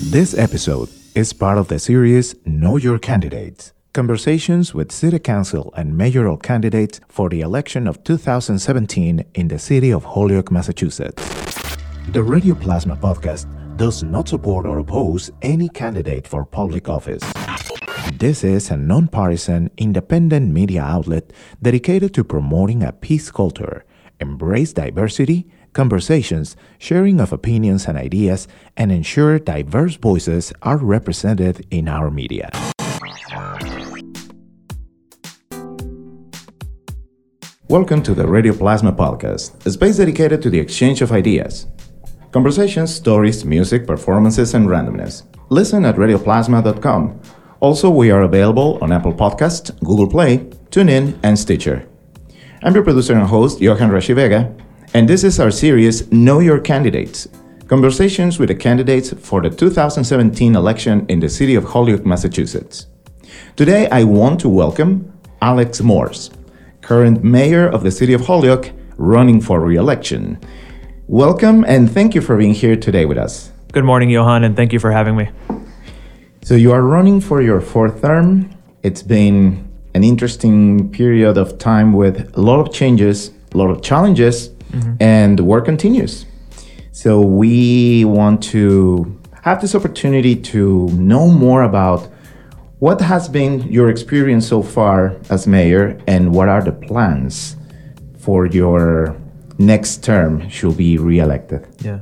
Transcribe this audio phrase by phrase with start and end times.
[0.00, 5.98] This episode is part of the series Know Your Candidates Conversations with City Council and
[5.98, 11.20] mayoral candidates for the election of 2017 in the city of Holyoke, Massachusetts.
[12.10, 17.24] The Radio Plasma podcast does not support or oppose any candidate for public office.
[18.14, 23.84] This is a nonpartisan, independent media outlet dedicated to promoting a peace culture,
[24.20, 25.48] embrace diversity,
[25.78, 32.50] conversations, sharing of opinions and ideas, and ensure diverse voices are represented in our media.
[37.68, 41.68] Welcome to the Radio Plasma Podcast, a space dedicated to the exchange of ideas.
[42.32, 45.22] Conversations, stories, music, performances, and randomness.
[45.48, 47.20] Listen at radioplasma.com.
[47.60, 50.38] Also, we are available on Apple Podcast, Google Play,
[50.70, 51.88] TuneIn, and Stitcher.
[52.64, 57.28] I'm your producer and host, Johan Rashivega, and this is our series Know Your Candidates
[57.66, 62.86] Conversations with the candidates for the 2017 election in the city of Holyoke, Massachusetts.
[63.56, 66.30] Today, I want to welcome Alex Morse,
[66.80, 70.40] current mayor of the city of Holyoke, running for re election.
[71.08, 73.52] Welcome and thank you for being here today with us.
[73.72, 75.28] Good morning, Johan, and thank you for having me.
[76.42, 78.56] So, you are running for your fourth term.
[78.82, 83.82] It's been an interesting period of time with a lot of changes, a lot of
[83.82, 84.94] challenges, mm-hmm.
[85.00, 86.26] and the work continues.
[86.92, 92.08] So, we want to have this opportunity to know more about
[92.78, 97.56] what has been your experience so far as mayor, and what are the plans
[98.18, 99.16] for your
[99.58, 101.66] next term should be reelected?
[101.80, 102.00] Yeah.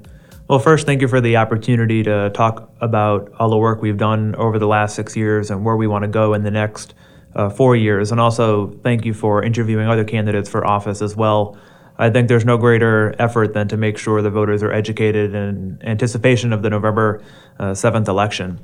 [0.48, 4.34] Well, first, thank you for the opportunity to talk about all the work we've done
[4.36, 6.94] over the last six years and where we want to go in the next
[7.34, 8.12] uh, four years.
[8.12, 11.58] And also, thank you for interviewing other candidates for office as well.
[11.98, 15.78] I think there's no greater effort than to make sure the voters are educated in
[15.82, 17.22] anticipation of the November
[17.58, 18.60] uh, 7th election.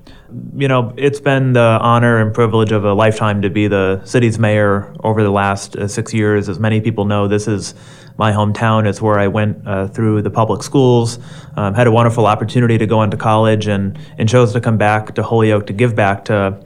[0.55, 4.39] You know, it's been the honor and privilege of a lifetime to be the city's
[4.39, 6.51] mayor over the last uh, six years.
[6.51, 7.75] As many people know, this is
[8.19, 8.87] my hometown.
[8.87, 11.19] It's where I went uh, through the public schools,
[11.57, 15.15] um, had a wonderful opportunity to go into college, and, and chose to come back
[15.15, 16.63] to Holyoke to give back to,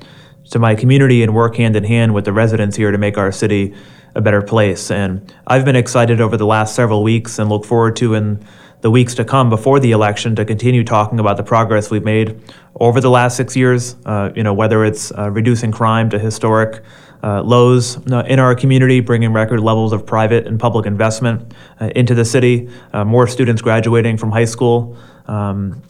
[0.50, 3.31] to my community and work hand in hand with the residents here to make our
[3.31, 3.72] city
[4.16, 4.91] a better place.
[4.91, 8.44] And I've been excited over the last several weeks and look forward to in
[8.81, 12.41] the weeks to come before the election to continue talking about the progress we've made
[12.81, 13.94] over the last six years.
[14.06, 16.82] Uh, you know, whether it's uh, reducing crime to historic
[17.22, 21.91] uh, lows uh, in our community, bringing record levels of private and public investment uh,
[21.94, 24.97] into the city, uh, more students graduating from high school.
[25.26, 25.82] Um,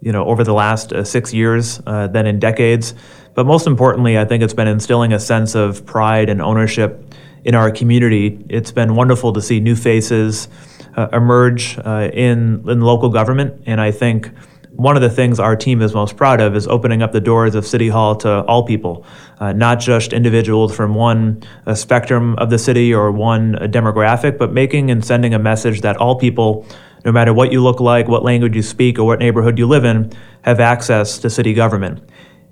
[0.00, 2.92] you know, over the last six years than in decades.
[3.34, 7.54] But most importantly, I think it's been instilling a sense of pride and ownership in
[7.54, 8.44] our community.
[8.48, 10.48] It's been wonderful to see new faces
[10.96, 14.30] uh, emerge uh, in, in local government, and I think
[14.74, 17.54] one of the things our team is most proud of is opening up the doors
[17.54, 19.04] of City Hall to all people,
[19.38, 24.38] uh, not just individuals from one uh, spectrum of the city or one uh, demographic,
[24.38, 26.66] but making and sending a message that all people,
[27.04, 29.84] no matter what you look like, what language you speak, or what neighborhood you live
[29.84, 30.10] in,
[30.42, 32.02] have access to city government.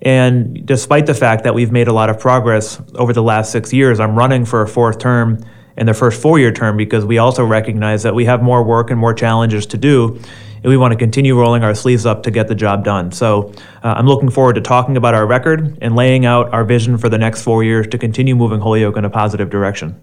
[0.02, 3.72] And despite the fact that we've made a lot of progress over the last six
[3.72, 5.44] years, I'm running for a fourth term
[5.76, 8.90] in the first four year term because we also recognize that we have more work
[8.90, 10.20] and more challenges to do.
[10.62, 13.12] And we want to continue rolling our sleeves up to get the job done.
[13.12, 13.52] So
[13.82, 17.08] uh, I'm looking forward to talking about our record and laying out our vision for
[17.08, 20.00] the next four years to continue moving Holyoke in a positive direction.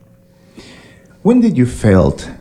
[1.22, 2.32] When did you felt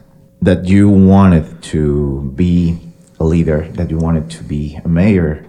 [0.41, 2.79] that you wanted to be
[3.21, 5.45] a leader, that you wanted to be a mayor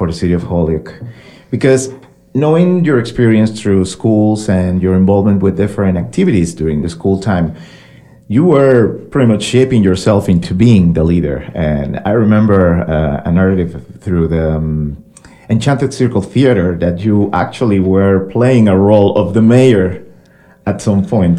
[0.00, 0.94] for the city of Holyoke.
[1.50, 1.92] Because
[2.32, 7.54] knowing your experience through schools and your involvement with different activities during the school time
[8.26, 11.38] you were pretty much shaping yourself into being the leader.
[11.54, 12.60] And i remember
[12.96, 13.72] uh, a narrative
[14.04, 15.04] through the um,
[15.50, 19.86] enchanted circle theater that you actually were playing a role of the mayor
[20.64, 21.38] at some point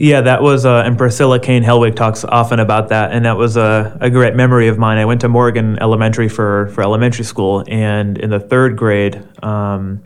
[0.00, 3.58] yeah, that was, uh, and Priscilla Kane Hellweg talks often about that, and that was
[3.58, 4.96] a, a great memory of mine.
[4.96, 10.02] I went to Morgan Elementary for, for elementary school, and in the third grade, um,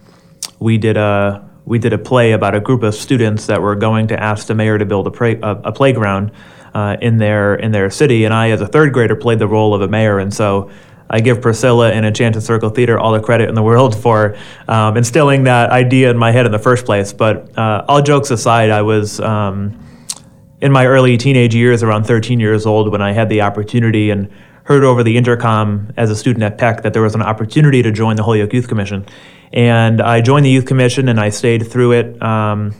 [0.58, 4.08] we did a we did a play about a group of students that were going
[4.08, 6.32] to ask the mayor to build a, pra- a, a playground
[6.74, 9.74] uh, in their in their city, and I, as a third grader, played the role
[9.74, 10.72] of a mayor, and so
[11.08, 14.36] I give Priscilla and Enchanted Circle Theater all the credit in the world for
[14.66, 17.12] um, instilling that idea in my head in the first place.
[17.12, 19.80] But uh, all jokes aside, I was um,
[20.64, 24.30] in my early teenage years, around 13 years old, when I had the opportunity and
[24.64, 27.92] heard over the intercom as a student at Peck that there was an opportunity to
[27.92, 29.04] join the Holyoke Youth Commission.
[29.52, 32.22] And I joined the Youth Commission and I stayed through it.
[32.22, 32.74] Um,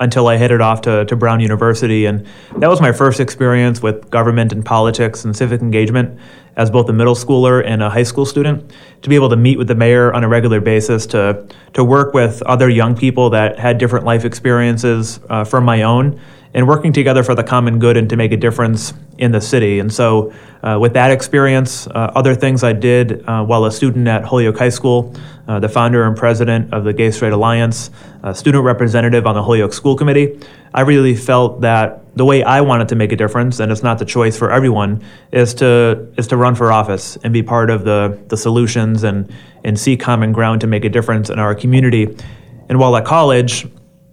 [0.00, 2.06] until I headed off to, to Brown University.
[2.06, 2.26] And
[2.58, 6.18] that was my first experience with government and politics and civic engagement.
[6.56, 9.58] as both a middle schooler and a high school student, to be able to meet
[9.58, 13.58] with the mayor on a regular basis, to, to work with other young people that
[13.58, 16.20] had different life experiences uh, from my own,
[16.54, 19.78] and working together for the common good and to make a difference in the city.
[19.78, 20.32] And so,
[20.62, 24.58] uh, with that experience, uh, other things I did uh, while a student at Holyoke
[24.58, 25.14] High School,
[25.48, 27.90] uh, the founder and president of the Gay Straight Alliance,
[28.34, 30.38] student representative on the Holyoke School Committee,
[30.74, 33.98] I really felt that the way I wanted to make a difference, and it's not
[33.98, 35.02] the choice for everyone,
[35.32, 39.32] is to is to run for office and be part of the the solutions and
[39.64, 42.16] and see common ground to make a difference in our community.
[42.68, 43.66] And while at college,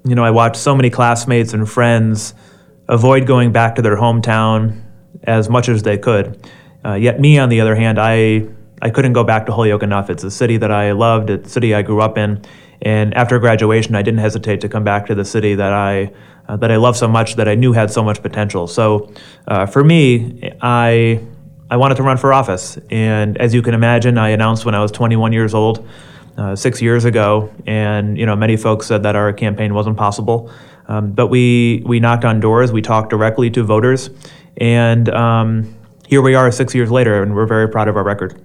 [0.10, 2.34] you know, I watched so many classmates and friends
[2.88, 4.82] avoid going back to their hometown
[5.24, 6.48] as much as they could.
[6.84, 8.48] Uh, yet me, on the other hand, I
[8.82, 10.10] I couldn't go back to Holyoke enough.
[10.10, 11.30] It's a city that I loved.
[11.30, 12.42] It's a city I grew up in.
[12.82, 16.12] And after graduation, I didn't hesitate to come back to the city that I
[16.48, 18.66] uh, that I love so much, that I knew had so much potential.
[18.68, 19.14] So,
[19.48, 21.22] uh, for me, I
[21.70, 24.82] I wanted to run for office, and as you can imagine, I announced when I
[24.82, 25.88] was 21 years old,
[26.40, 30.50] uh, six years ago, and you know many folks said that our campaign wasn't possible,
[30.88, 34.10] um, but we we knocked on doors, we talked directly to voters,
[34.56, 35.76] and um,
[36.08, 38.42] here we are six years later, and we're very proud of our record.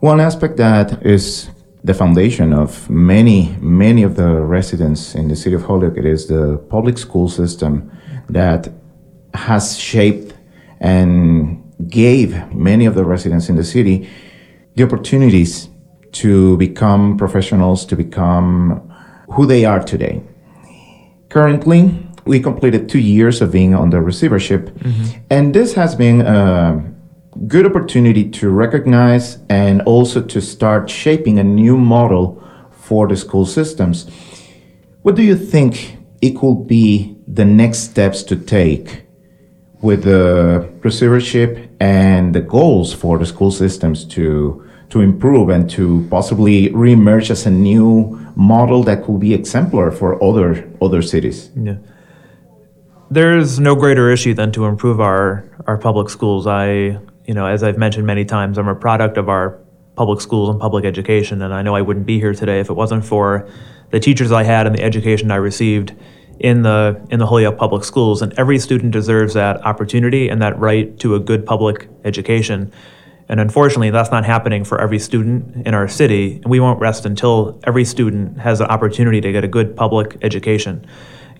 [0.00, 1.50] One aspect that is
[1.84, 5.98] the foundation of many, many of the residents in the city of Holyoke.
[5.98, 7.90] Is the public school system
[8.30, 8.70] that
[9.34, 10.34] has shaped
[10.80, 14.08] and gave many of the residents in the city
[14.74, 15.68] the opportunities
[16.12, 18.92] to become professionals, to become
[19.30, 20.22] who they are today.
[21.28, 25.18] Currently, we completed two years of being on the receivership, mm-hmm.
[25.30, 26.84] and this has been a
[27.46, 33.46] good opportunity to recognize and also to start shaping a new model for the school
[33.46, 34.08] systems.
[35.02, 39.06] What do you think it could be the next steps to take
[39.80, 46.06] with the receivership and the goals for the school systems to to improve and to
[46.10, 51.50] possibly reemerge as a new model that could be exemplar for other other cities.
[51.56, 51.76] Yeah.
[53.10, 56.46] There's no greater issue than to improve our, our public schools.
[56.46, 59.58] I you know, as I've mentioned many times, I'm a product of our
[59.96, 62.74] public schools and public education, and I know I wouldn't be here today if it
[62.74, 63.48] wasn't for
[63.90, 65.94] the teachers I had and the education I received
[66.38, 68.20] in the in the Holyoke public schools.
[68.20, 72.72] And every student deserves that opportunity and that right to a good public education.
[73.32, 77.06] And unfortunately, that's not happening for every student in our city, and we won't rest
[77.06, 80.86] until every student has an opportunity to get a good public education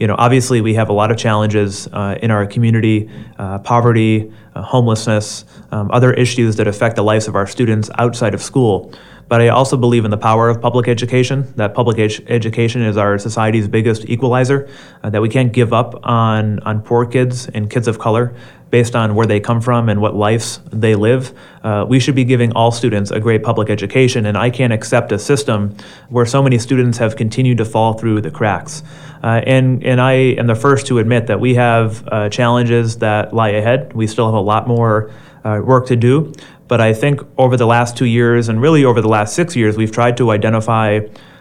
[0.03, 3.09] you know, obviously we have a lot of challenges uh, in our community,
[3.39, 8.35] uh, poverty, uh, homelessness, um, other issues that affect the lives of our students outside
[8.35, 8.93] of school.
[9.29, 12.97] But I also believe in the power of public education, that public ed- education is
[12.97, 14.69] our society's biggest equalizer,
[15.05, 18.35] uh, that we can't give up on, on poor kids and kids of color
[18.73, 21.39] based on where they come from and what lives they live.
[21.63, 25.13] Uh, we should be giving all students a great public education, and I can't accept
[25.13, 25.77] a system
[26.09, 28.83] where so many students have continued to fall through the cracks.
[29.23, 33.35] Uh, and, and I am the first to admit that we have uh, challenges that
[33.35, 33.93] lie ahead.
[33.93, 35.13] We still have a lot more
[35.45, 36.33] uh, work to do.
[36.67, 39.77] But I think over the last two years, and really over the last six years,
[39.77, 41.01] we've tried to identify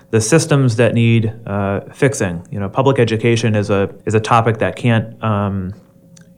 [0.10, 2.46] the systems that need uh, fixing.
[2.52, 5.74] You know, public education is a is a topic that can't um,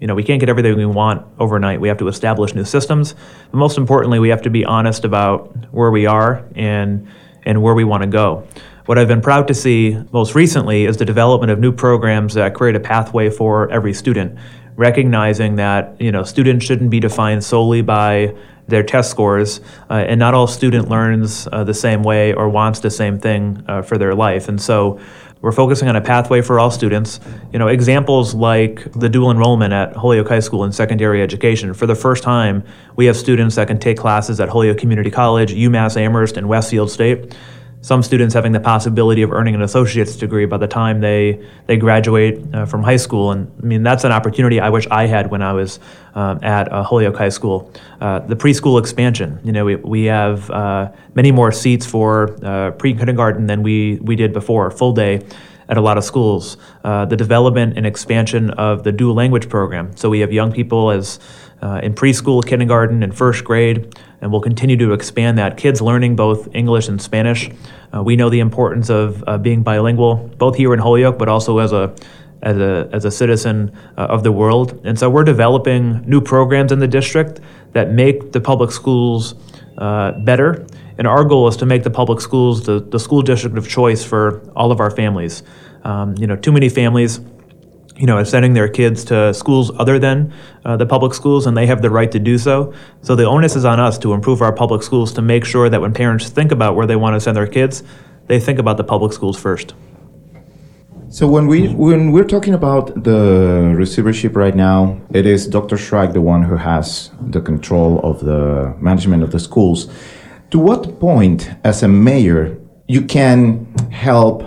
[0.04, 1.80] you know, we can't get everything we want overnight.
[1.80, 3.16] We have to establish new systems.
[3.52, 7.08] But most importantly, we have to be honest about where we are and
[7.44, 8.46] and where we want to go.
[8.86, 12.54] What I've been proud to see most recently is the development of new programs that
[12.54, 14.38] create a pathway for every student,
[14.76, 18.36] recognizing that you know students shouldn't be defined solely by
[18.68, 22.82] their test scores, uh, and not all student learns uh, the same way or wants
[22.82, 24.50] the same thing uh, for their life.
[24.50, 25.00] And so,
[25.44, 27.20] we're focusing on a pathway for all students.
[27.52, 31.74] You know, examples like the dual enrollment at Holyoke High School in secondary education.
[31.74, 32.64] For the first time,
[32.96, 36.90] we have students that can take classes at Holyoke Community College, UMass Amherst, and Westfield
[36.90, 37.36] State
[37.84, 41.76] some students having the possibility of earning an associate's degree by the time they they
[41.76, 43.32] graduate uh, from high school.
[43.32, 45.80] And I mean, that's an opportunity I wish I had when I was
[46.16, 47.72] um, at uh, Holyoke High School.
[48.00, 52.72] Uh, the preschool expansion, you know, we, we have uh, many more seats for uh,
[52.72, 55.22] pre-kindergarten than we, we did before, full day
[55.68, 56.56] at a lot of schools.
[56.86, 59.96] Uh, the development and expansion of the dual language program.
[59.98, 61.20] So we have young people as
[61.62, 65.58] uh, in preschool, kindergarten, and first grade, and we'll continue to expand that.
[65.58, 67.50] Kids learning both English and Spanish.
[67.94, 71.60] Uh, we know the importance of uh, being bilingual, both here in Holyoke, but also
[71.60, 71.94] as a
[72.42, 74.82] as a, as a citizen uh, of the world.
[74.84, 77.40] And so we're developing new programs in the district
[77.72, 79.36] that make the public schools
[79.78, 80.66] uh, better.
[80.98, 84.04] And our goal is to make the public schools the, the school district of choice
[84.04, 85.44] for all of our families.
[85.84, 87.20] Um, you know, too many families
[87.96, 90.34] you know, sending their kids to schools other than
[90.66, 92.74] uh, the public schools, and they have the right to do so.
[93.02, 95.82] So the onus is on us to improve our public schools to make sure that
[95.82, 97.84] when parents think about where they want to send their kids,
[98.28, 99.74] they think about the public schools first.
[101.10, 105.76] So when we when we're talking about the receivership right now, it is Dr.
[105.76, 109.94] Zrike the one who has the control of the management of the schools.
[110.50, 112.58] To what point, as a mayor,
[112.88, 114.44] you can help,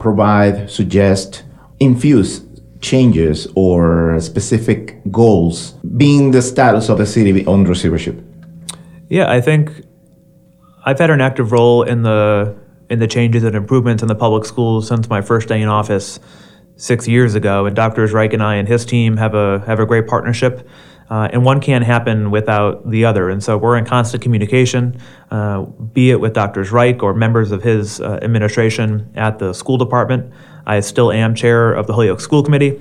[0.00, 1.44] provide, suggest,
[1.78, 2.47] infuse
[2.80, 8.22] changes or specific goals, being the status of the city on receivership?
[9.08, 9.84] Yeah, I think
[10.84, 12.56] I've had an active role in the
[12.90, 16.18] in the changes and improvements in the public schools since my first day in office
[16.76, 17.66] six years ago.
[17.66, 18.06] And Dr.
[18.06, 20.66] Zrike and I and his team have a have a great partnership.
[21.10, 23.30] Uh, and one can't happen without the other.
[23.30, 25.00] And so we're in constant communication,
[25.30, 26.62] uh, be it with Dr.
[26.62, 30.32] Zrike or members of his uh, administration at the school department.
[30.66, 32.78] I still am chair of the Holyoke School Committee.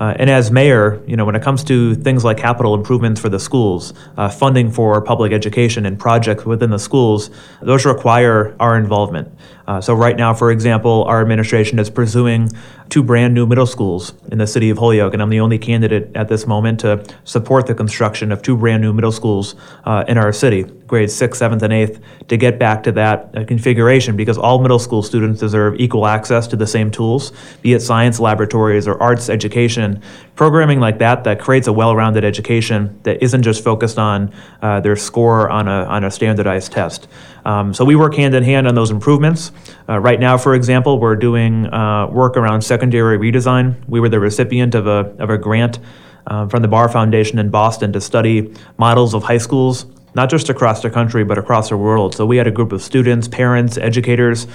[0.00, 3.28] Uh, and as mayor, you know, when it comes to things like capital improvements for
[3.28, 8.78] the schools, uh, funding for public education and projects within the schools, those require our
[8.78, 9.30] involvement.
[9.70, 12.50] Uh, so right now, for example, our administration is pursuing
[12.88, 16.10] two brand new middle schools in the city of Holyoke, and I'm the only candidate
[16.16, 20.18] at this moment to support the construction of two brand new middle schools uh, in
[20.18, 24.36] our city, grades sixth, seventh, and eighth, to get back to that uh, configuration because
[24.36, 28.88] all middle school students deserve equal access to the same tools, be it science laboratories
[28.88, 30.02] or arts education,
[30.40, 34.32] programming like that that creates a well-rounded education that isn't just focused on
[34.62, 37.08] uh, their score on a on a standardized test.
[37.44, 39.52] Um, so we work hand in hand on those improvements.
[39.86, 43.74] Uh, right now, for example, we're doing uh, work around secondary redesign.
[43.86, 45.78] We were the recipient of a, of a grant
[46.26, 50.48] uh, from the Barr Foundation in Boston to study models of high schools, not just
[50.48, 52.14] across the country, but across the world.
[52.14, 54.46] So we had a group of students, parents, educators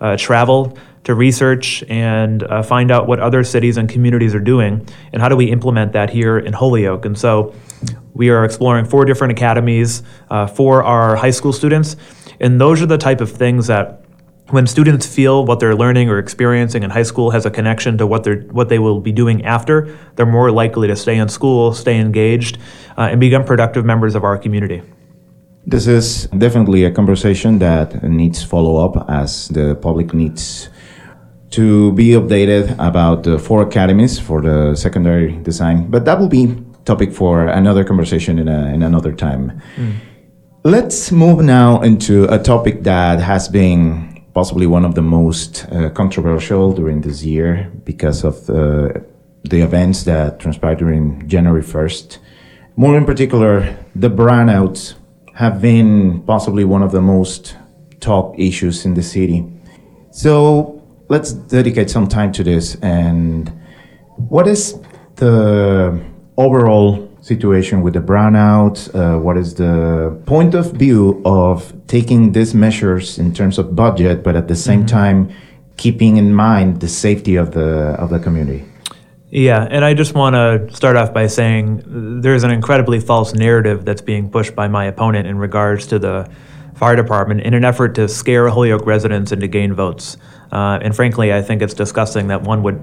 [0.00, 4.86] uh, travel to research and uh, find out what other cities and communities are doing
[5.12, 7.04] and how do we implement that here in Holyoke.
[7.04, 7.54] And so
[8.14, 11.96] we are exploring four different academies uh, for our high school students.
[12.40, 14.04] And those are the type of things that
[14.50, 18.06] when students feel what they're learning or experiencing in high school has a connection to
[18.06, 21.72] what they're what they will be doing after, they're more likely to stay in school,
[21.72, 22.58] stay engaged,
[22.98, 24.82] uh, and become productive members of our community.
[25.66, 30.68] This is definitely a conversation that needs follow up as the public needs
[31.54, 35.90] to be updated about the four academies for the secondary design.
[35.90, 39.62] But that will be topic for another conversation in, a, in another time.
[39.76, 39.94] Mm.
[40.64, 45.90] Let's move now into a topic that has been possibly one of the most uh,
[45.90, 48.88] controversial during this year because of uh,
[49.44, 52.18] the events that transpired during January 1st.
[52.76, 54.94] More in particular, the brownouts
[55.34, 57.56] have been possibly one of the most
[58.00, 59.44] talked issues in the city.
[60.10, 60.73] So
[61.08, 62.76] let's dedicate some time to this.
[62.76, 63.52] And
[64.16, 64.78] what is
[65.16, 66.00] the
[66.36, 68.94] overall situation with the brownout?
[68.94, 74.22] Uh, what is the point of view of taking these measures in terms of budget,
[74.22, 74.96] but at the same mm-hmm.
[74.96, 75.32] time
[75.76, 78.64] keeping in mind the safety of the of the community?
[79.30, 81.82] Yeah, and I just want to start off by saying
[82.20, 86.30] there's an incredibly false narrative that's being pushed by my opponent in regards to the
[86.76, 90.16] fire department in an effort to scare Holyoke residents and to gain votes.
[90.54, 92.76] Uh, and frankly, I think it's disgusting that one would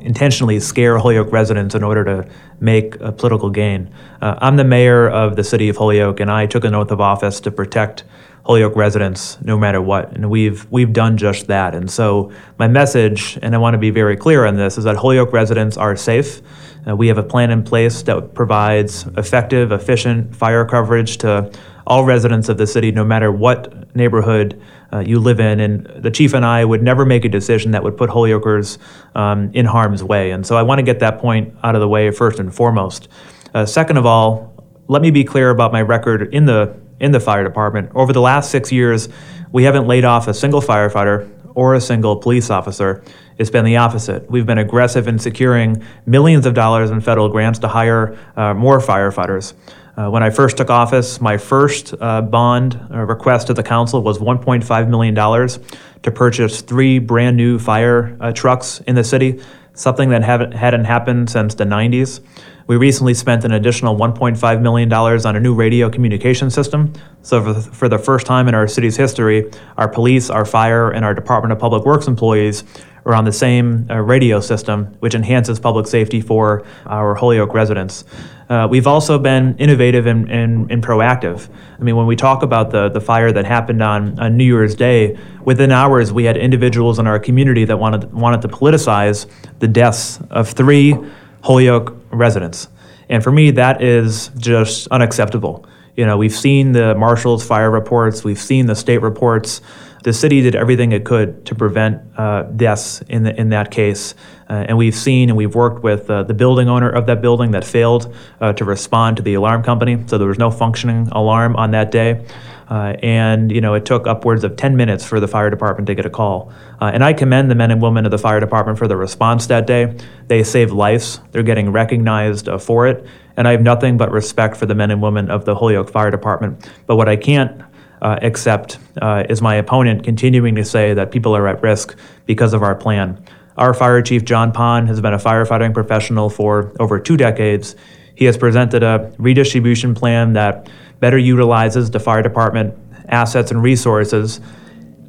[0.00, 2.28] intentionally scare Holyoke residents in order to
[2.60, 3.92] make a political gain.
[4.22, 7.00] Uh, I'm the mayor of the city of Holyoke, and I took an oath of
[7.00, 8.04] office to protect
[8.44, 11.74] Holyoke residents no matter what, and we've we've done just that.
[11.74, 12.30] And so
[12.60, 15.76] my message, and I want to be very clear on this, is that Holyoke residents
[15.76, 16.40] are safe.
[16.88, 21.50] Uh, we have a plan in place that provides effective, efficient fire coverage to
[21.86, 24.60] all residents of the city, no matter what neighborhood
[24.92, 25.60] uh, you live in.
[25.60, 28.78] And the chief and I would never make a decision that would put Holyokers
[29.14, 30.32] um, in harm's way.
[30.32, 33.08] And so I want to get that point out of the way first and foremost.
[33.54, 34.52] Uh, second of all,
[34.88, 37.90] let me be clear about my record in the in the fire department.
[37.94, 39.08] Over the last six years,
[39.52, 43.02] we haven't laid off a single firefighter or a single police officer.
[43.38, 44.30] It's been the opposite.
[44.30, 48.78] We've been aggressive in securing millions of dollars in federal grants to hire uh, more
[48.78, 49.52] firefighters.
[49.96, 54.02] Uh, when I first took office, my first uh, bond uh, request to the council
[54.02, 59.40] was $1.5 million to purchase three brand new fire uh, trucks in the city,
[59.72, 62.20] something that haven't, hadn't happened since the 90s.
[62.66, 66.92] We recently spent an additional $1.5 million on a new radio communication system.
[67.22, 70.90] So, for the, for the first time in our city's history, our police, our fire,
[70.90, 72.64] and our Department of Public Works employees
[73.06, 78.04] are on the same uh, radio system, which enhances public safety for our Holyoke residents.
[78.48, 81.48] Uh, we've also been innovative and, and, and, proactive.
[81.80, 84.76] I mean, when we talk about the, the fire that happened on, on New Year's
[84.76, 89.26] Day, within hours we had individuals in our community that wanted, wanted to politicize
[89.58, 90.94] the deaths of three
[91.42, 92.68] Holyoke residents.
[93.08, 95.66] And for me, that is just unacceptable.
[95.96, 99.60] You know, we've seen the marshal's fire reports, we've seen the state reports.
[100.06, 104.14] The city did everything it could to prevent uh, deaths in, the, in that case.
[104.48, 107.50] Uh, and we've seen and we've worked with uh, the building owner of that building
[107.50, 110.00] that failed uh, to respond to the alarm company.
[110.06, 112.24] So there was no functioning alarm on that day.
[112.70, 115.96] Uh, and you know it took upwards of 10 minutes for the fire department to
[115.96, 116.52] get a call.
[116.80, 119.48] Uh, and I commend the men and women of the fire department for the response
[119.48, 119.92] that day.
[120.28, 121.20] They saved lives.
[121.32, 123.04] They're getting recognized for it.
[123.36, 126.12] And I have nothing but respect for the men and women of the Holyoke Fire
[126.12, 126.70] Department.
[126.86, 127.60] But what I can't
[128.06, 132.54] uh, accept uh, is my opponent continuing to say that people are at risk because
[132.54, 133.20] of our plan.
[133.56, 137.74] Our fire chief, John Pond, has been a firefighting professional for over two decades.
[138.14, 140.68] He has presented a redistribution plan that
[141.00, 144.40] better utilizes the fire department assets and resources.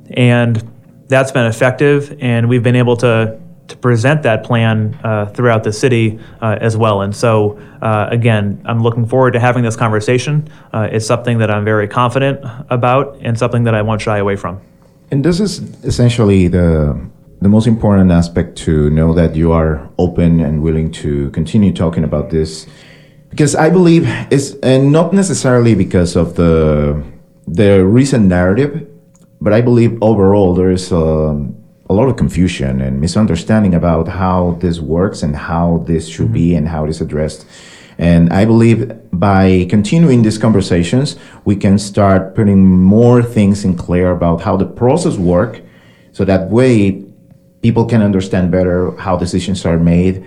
[0.09, 0.67] And
[1.07, 5.73] that's been effective, and we've been able to, to present that plan uh, throughout the
[5.73, 7.01] city uh, as well.
[7.01, 10.47] And so, uh, again, I'm looking forward to having this conversation.
[10.73, 14.35] Uh, it's something that I'm very confident about and something that I won't shy away
[14.35, 14.61] from.
[15.11, 16.99] And this is essentially the
[17.39, 22.03] the most important aspect to know that you are open and willing to continue talking
[22.03, 22.65] about this
[23.29, 27.03] because I believe it's and not necessarily because of the
[27.47, 28.87] the recent narrative,
[29.39, 31.37] but I believe overall there is a,
[31.89, 36.53] a lot of confusion and misunderstanding about how this works and how this should be
[36.55, 37.45] and how it is addressed.
[37.97, 41.15] And I believe by continuing these conversations,
[41.45, 45.61] we can start putting more things in clear about how the process work,
[46.11, 47.03] so that way
[47.61, 50.23] people can understand better how decisions are made,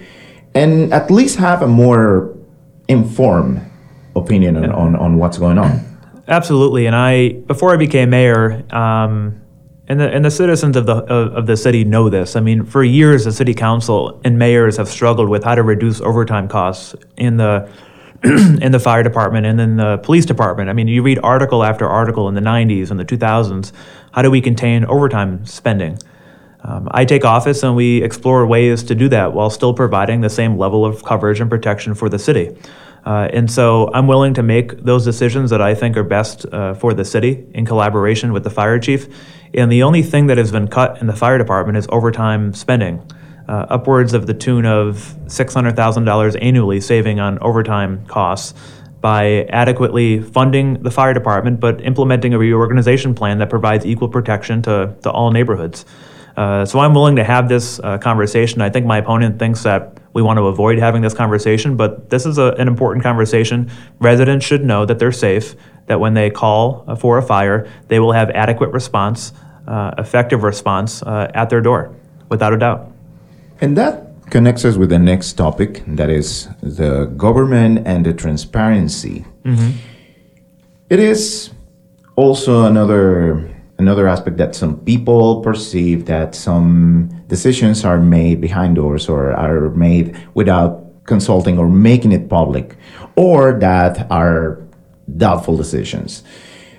[0.54, 2.36] and at least have a more
[2.88, 3.60] informed
[4.16, 5.86] opinion on, on, on what's going on.
[6.26, 9.40] Absolutely, and I before I became mayor, um,
[9.90, 12.36] and the and the citizens of the of, of, the city know this.
[12.36, 16.00] I mean, for years, the city council and mayors have struggled with how to reduce
[16.00, 17.68] overtime costs in the
[18.22, 20.70] in the fire department and in the police department.
[20.70, 23.72] I mean, you read article after article in the 90s and the 2000s.
[24.12, 25.98] How do we contain overtime spending?
[26.62, 30.30] Um, I take office and we explore ways to do that while still providing the
[30.30, 32.56] same level of coverage and protection for the city.
[33.04, 36.74] Uh, and so I'm willing to make those decisions that I think are best uh,
[36.74, 39.08] for the city in collaboration with the fire chief.
[39.54, 43.02] And the only thing that has been cut in the fire department is overtime spending,
[43.48, 48.54] uh, upwards of the tune of $600,000 annually saving on overtime costs
[49.00, 54.60] by adequately funding the fire department, but implementing a reorganization plan that provides equal protection
[54.62, 55.86] to, to all neighborhoods.
[56.36, 58.60] Uh, so I'm willing to have this uh, conversation.
[58.60, 62.26] I think my opponent thinks that we want to avoid having this conversation, but this
[62.26, 63.70] is a, an important conversation.
[64.00, 65.54] Residents should know that they're safe,
[65.86, 69.32] that when they call uh, for a fire, they will have adequate response,
[69.66, 71.94] uh, effective response uh, at their door,
[72.28, 72.90] without a doubt.
[73.60, 79.24] And that connects us with the next topic that is the government and the transparency.
[79.44, 79.70] Mm-hmm.
[80.88, 81.50] It is
[82.16, 89.08] also another another aspect that some people perceive that some decisions are made behind doors
[89.08, 92.76] or are made without consulting or making it public,
[93.16, 94.58] or that are
[95.16, 96.22] doubtful decisions.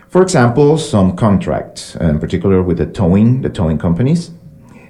[0.09, 4.31] For example, some contracts, in particular with the towing, the towing companies.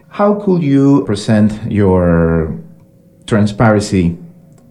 [0.09, 2.59] How could you present your
[3.27, 4.17] transparency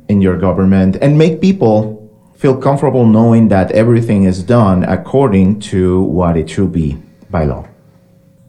[0.08, 1.96] in your government and make people
[2.34, 6.96] feel comfortable knowing that everything is done according to what it should be
[7.30, 7.64] by law?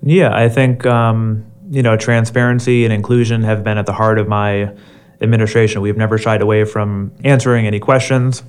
[0.01, 4.27] Yeah, I think um, you know transparency and inclusion have been at the heart of
[4.27, 4.75] my
[5.21, 5.81] administration.
[5.81, 8.43] We've never shied away from answering any questions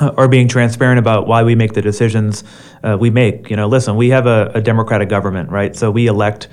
[0.00, 2.42] uh, or being transparent about why we make the decisions
[2.82, 3.50] uh, we make.
[3.50, 5.76] You know, listen, we have a, a democratic government, right?
[5.76, 6.48] So we elect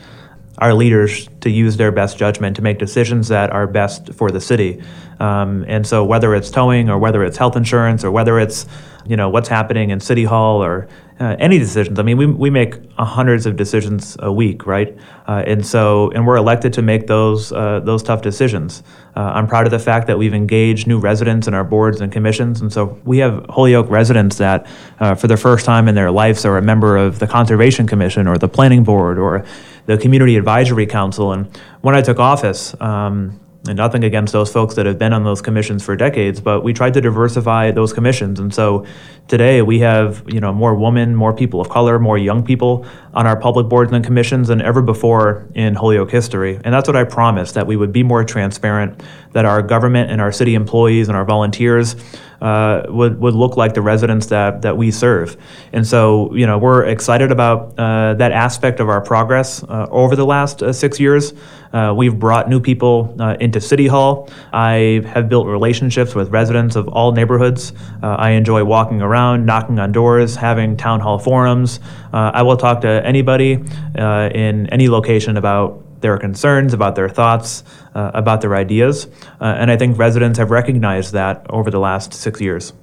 [0.60, 4.40] our leaders to use their best judgment to make decisions that are best for the
[4.40, 4.84] city.
[5.20, 8.68] Um, and so whether it's towing or whether it's health insurance or whether it's
[9.06, 10.88] you know what's happening in city hall or
[11.20, 12.00] uh, any decisions.
[12.00, 14.98] I mean, we, we make uh, hundreds of decisions a week, right?
[15.28, 18.84] Uh, and so, and we're elected to make those uh, those tough decisions.
[19.16, 22.12] Uh, I'm proud of the fact that we've engaged new residents in our boards and
[22.12, 24.68] commissions, and so we have Holyoke residents that,
[25.00, 28.28] uh, for the first time in their lives, are a member of the Conservation Commission
[28.28, 29.46] or the Planning Board or
[29.86, 31.32] the Community Advisory Council.
[31.32, 31.48] And
[31.82, 32.76] when I took office.
[32.82, 36.64] Um, and nothing against those folks that have been on those commissions for decades, but
[36.64, 38.40] we tried to diversify those commissions.
[38.40, 38.86] And so
[39.30, 43.26] today we have, you know, more women, more people of color, more young people on
[43.26, 46.60] our public boards and commissions than ever before in Holyoke history.
[46.64, 50.20] And that's what I promised, that we would be more transparent, that our government and
[50.20, 51.96] our city employees and our volunteers
[52.44, 55.38] uh, would, would look like the residents that, that we serve.
[55.72, 60.18] And so, you know, we're excited about uh, that aspect of our progress uh, over
[60.18, 61.34] the last uh, six years.
[61.72, 64.30] Uh, we've brought new people uh, into City Hall.
[64.52, 67.72] I have built relationships with residents of all neighborhoods.
[68.02, 71.80] I enjoy walking around, knocking on doors, having town hall forums.
[72.12, 77.64] I will talk to anybody in any location about their concerns, about their thoughts,
[77.96, 79.08] uh, about their ideas.
[79.42, 82.74] Uh, and I think residents have recognized that over the last six years.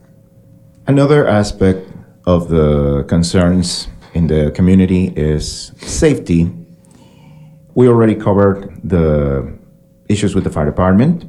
[0.89, 1.87] Another aspect
[2.27, 6.51] of the concerns in the community is safety.
[7.75, 9.57] We already covered the
[10.09, 11.25] issues with the fire department,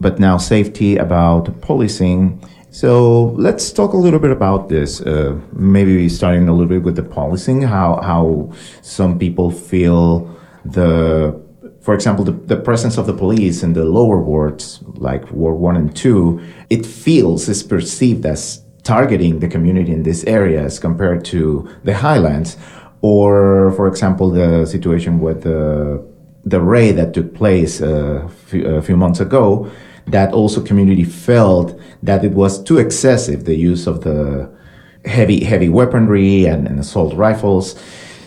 [0.00, 2.42] but now safety about policing.
[2.70, 5.00] So let's talk a little bit about this.
[5.00, 10.28] Uh, maybe starting a little bit with the policing, how how some people feel
[10.64, 11.40] the
[11.80, 15.76] for example, the, the presence of the police in the lower wards, like Ward 1
[15.76, 21.68] and 2, it feels, is perceived as targeting the community in these areas compared to
[21.84, 22.56] the highlands.
[23.00, 26.04] Or, for example, the situation with the,
[26.44, 29.70] the raid that took place uh, a few months ago,
[30.06, 34.50] that also community felt that it was too excessive, the use of the
[35.06, 37.80] heavy, heavy weaponry and, and assault rifles.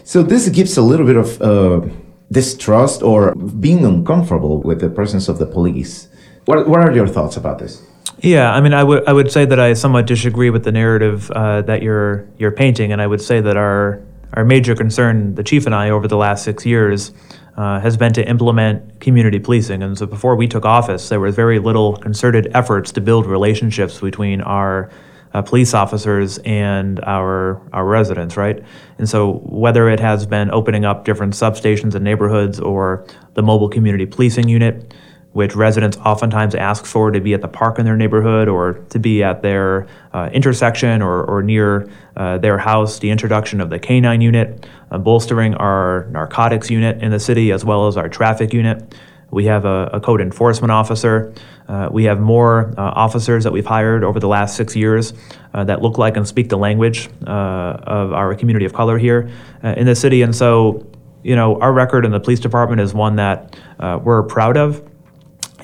[0.03, 1.87] So this gives a little bit of uh,
[2.31, 6.07] distrust or being uncomfortable with the presence of the police.
[6.45, 7.81] What, what are your thoughts about this?
[8.19, 11.29] Yeah, I mean, I would I would say that I somewhat disagree with the narrative
[11.31, 14.01] uh, that you're you're painting, and I would say that our
[14.33, 17.11] our major concern, the chief and I, over the last six years,
[17.57, 19.83] uh, has been to implement community policing.
[19.83, 23.99] And so, before we took office, there was very little concerted efforts to build relationships
[23.99, 24.89] between our
[25.33, 28.63] uh, police officers and our our residents, right?
[28.97, 33.69] And so whether it has been opening up different substations in neighborhoods or the mobile
[33.69, 34.93] community policing unit,
[35.33, 38.99] which residents oftentimes ask for to be at the park in their neighborhood or to
[38.99, 43.79] be at their uh, intersection or, or near uh, their house, the introduction of the
[43.79, 48.53] canine unit, uh, bolstering our narcotics unit in the city as well as our traffic
[48.53, 48.95] unit.
[49.33, 51.33] We have a, a code enforcement officer.
[51.67, 55.13] Uh, we have more uh, officers that we've hired over the last six years
[55.53, 59.29] uh, that look like and speak the language uh, of our community of color here
[59.63, 60.21] uh, in the city.
[60.21, 60.85] And so,
[61.23, 64.87] you know, our record in the police department is one that uh, we're proud of.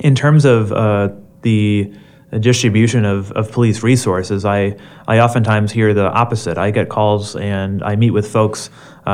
[0.00, 0.70] In terms of
[1.42, 1.92] the
[2.38, 6.56] distribution of, of police resources, I, I oftentimes hear the opposite.
[6.56, 8.70] I get calls and I meet with folks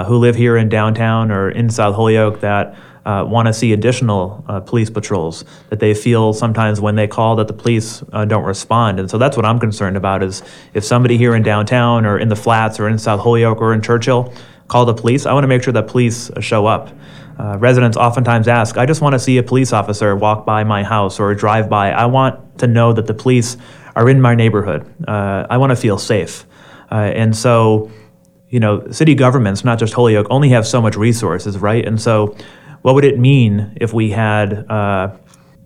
[0.06, 4.44] who live here in downtown or in South Holyoke that uh, want to see additional
[4.48, 8.42] uh, police patrols that they feel sometimes when they call that the police uh, don't
[8.44, 8.98] respond.
[8.98, 10.42] And so that's what i'm concerned about is
[10.74, 13.80] if somebody here in downtown or in the flats or in south holyoke or in
[13.80, 14.32] churchill
[14.66, 16.90] call the police i want to make sure that police show up.
[17.38, 20.82] Uh, residents oftentimes ask i just want to see a police officer walk by my
[20.82, 21.92] house or drive by.
[21.92, 23.56] I want to know that the police
[23.94, 24.82] are in my neighborhood.
[25.06, 26.44] Uh, i want to feel safe.
[26.90, 27.90] Uh, and so
[28.48, 31.86] you know city governments not just holyoke only have so much resources right?
[31.86, 32.34] And so
[32.86, 35.10] what would it mean if we had, uh,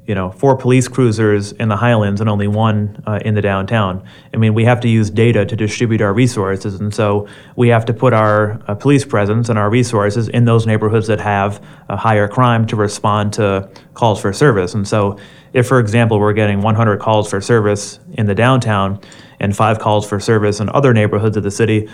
[0.06, 4.02] you know, four police cruisers in the Highlands and only one uh, in the downtown?
[4.32, 7.84] I mean, we have to use data to distribute our resources, and so we have
[7.84, 11.96] to put our uh, police presence and our resources in those neighborhoods that have a
[11.98, 14.72] higher crime to respond to calls for service.
[14.72, 15.18] And so,
[15.52, 18.98] if, for example, we're getting 100 calls for service in the downtown
[19.40, 21.86] and five calls for service in other neighborhoods of the city,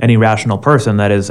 [0.00, 1.30] any rational person that is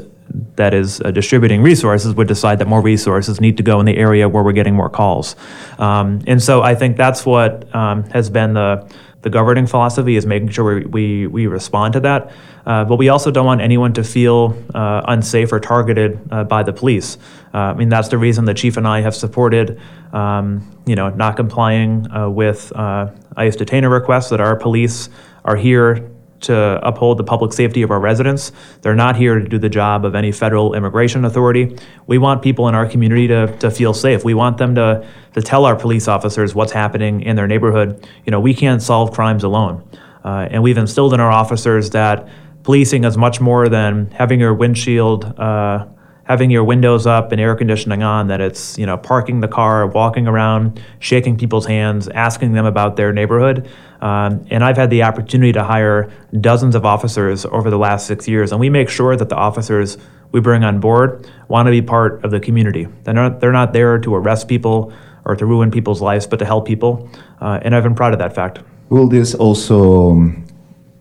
[0.55, 3.95] that is uh, distributing resources would decide that more resources need to go in the
[3.95, 5.35] area where we're getting more calls.
[5.79, 10.25] Um, and so I think that's what um, has been the the governing philosophy is
[10.25, 12.31] making sure we, we, we respond to that.
[12.65, 16.63] Uh, but we also don't want anyone to feel uh, unsafe or targeted uh, by
[16.63, 17.17] the police.
[17.53, 19.81] Uh, I mean, that's the reason the chief and I have supported,
[20.13, 25.09] um, you know, not complying uh, with ICE detainer requests that our police
[25.43, 26.09] are here
[26.41, 28.51] to uphold the public safety of our residents.
[28.81, 31.77] They're not here to do the job of any federal immigration authority.
[32.05, 34.23] We want people in our community to, to feel safe.
[34.23, 38.07] We want them to, to tell our police officers what's happening in their neighborhood.
[38.25, 39.87] You know, we can't solve crimes alone.
[40.23, 42.27] Uh, and we've instilled in our officers that
[42.63, 45.85] policing is much more than having your windshield uh,
[46.27, 49.87] having your windows up and air conditioning on that it's you know parking the car
[49.87, 53.67] walking around shaking people's hands asking them about their neighborhood.
[54.01, 58.27] Um, and i've had the opportunity to hire dozens of officers over the last six
[58.27, 59.97] years and we make sure that the officers
[60.31, 62.85] we bring on board want to be part of the community.
[63.03, 64.91] They're not, they're not there to arrest people
[65.25, 67.09] or to ruin people's lives but to help people
[67.41, 68.59] uh, and i've been proud of that fact.
[68.89, 70.45] Will this also um,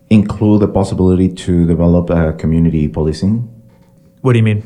[0.09, 3.53] include the possibility to develop a community policing?
[4.23, 4.63] What do you mean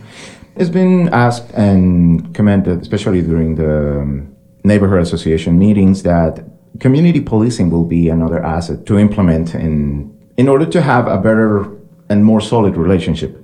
[0.57, 6.45] it's been asked and commented, especially during the um, neighborhood association meetings, that
[6.79, 11.67] community policing will be another asset to implement in in order to have a better
[12.09, 13.37] and more solid relationship.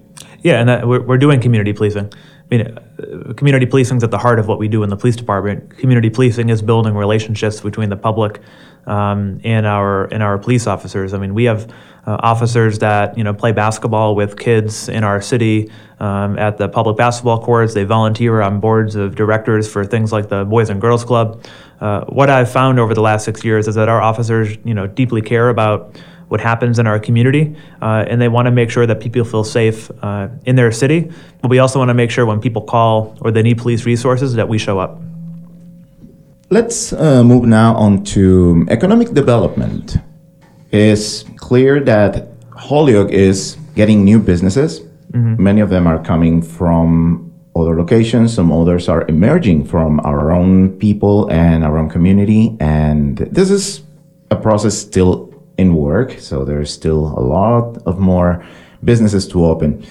[0.43, 2.13] Yeah, and that, we're, we're doing community policing.
[2.51, 5.17] I mean, community policing is at the heart of what we do in the police
[5.17, 5.77] department.
[5.79, 8.41] Community policing is building relationships between the public
[8.87, 11.13] um, and our and our police officers.
[11.13, 11.69] I mean, we have
[12.07, 16.69] uh, officers that you know play basketball with kids in our city um, at the
[16.69, 17.75] public basketball courts.
[17.75, 21.45] They volunteer on boards of directors for things like the Boys and Girls Club.
[21.81, 24.87] Uh, what I've found over the last six years is that our officers, you know,
[24.87, 28.87] deeply care about what happens in our community, uh, and they want to make sure
[28.87, 31.11] that people feel safe uh, in their city.
[31.41, 34.35] But we also want to make sure when people call or they need police resources
[34.35, 35.01] that we show up.
[36.51, 39.97] Let's uh, move now on to economic development.
[40.71, 44.81] It's clear that Holyoke is getting new businesses.
[45.13, 45.43] Mm-hmm.
[45.43, 48.35] Many of them are coming from other locations.
[48.35, 52.57] Some others are emerging from our own people and our own community.
[52.61, 53.83] And this is
[54.31, 56.19] a process still in work.
[56.19, 58.45] So there's still a lot of more
[58.85, 59.85] businesses to open.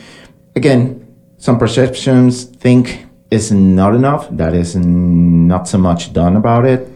[0.56, 1.02] Again,
[1.38, 4.28] some perceptions think is not enough.
[4.32, 6.90] That is not so much done about it.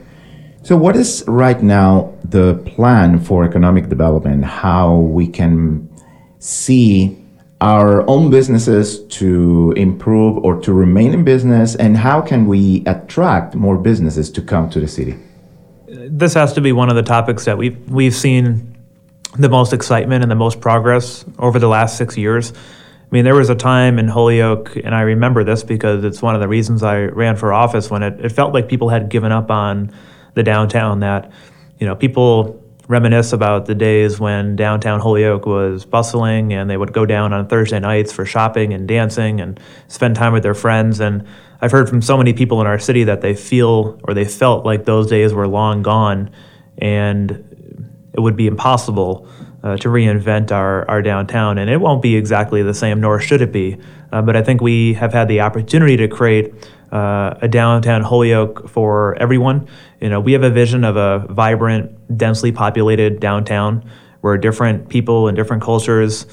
[0.62, 4.44] So, what is right now the plan for economic development?
[4.44, 5.90] How we can
[6.40, 7.18] see
[7.62, 13.56] our own businesses to improve or to remain in business, and how can we attract
[13.56, 15.16] more businesses to come to the city?
[15.90, 18.78] This has to be one of the topics that we've we've seen
[19.38, 22.52] the most excitement and the most progress over the last six years.
[22.52, 26.36] I mean, there was a time in Holyoke, and I remember this because it's one
[26.36, 29.32] of the reasons I ran for office when it, it felt like people had given
[29.32, 29.92] up on
[30.36, 31.00] the downtown.
[31.00, 31.32] That,
[31.80, 36.92] you know, people reminisce about the days when downtown Holyoke was bustling and they would
[36.92, 41.00] go down on Thursday nights for shopping and dancing and spend time with their friends.
[41.00, 41.26] And
[41.62, 44.66] I've heard from so many people in our city that they feel or they felt
[44.66, 46.32] like those days were long gone
[46.80, 47.32] and
[48.14, 49.28] it would be impossible
[49.64, 51.60] uh, to reinvent our, our downtown.
[51.60, 53.78] And it won't be exactly the same, nor should it be.
[54.12, 56.54] Uh, but I think we have had the opportunity to create
[56.92, 59.68] uh, a downtown Holyoke for everyone.
[60.00, 63.90] You know, we have a vision of a vibrant, densely populated downtown
[64.22, 66.26] where different people and different cultures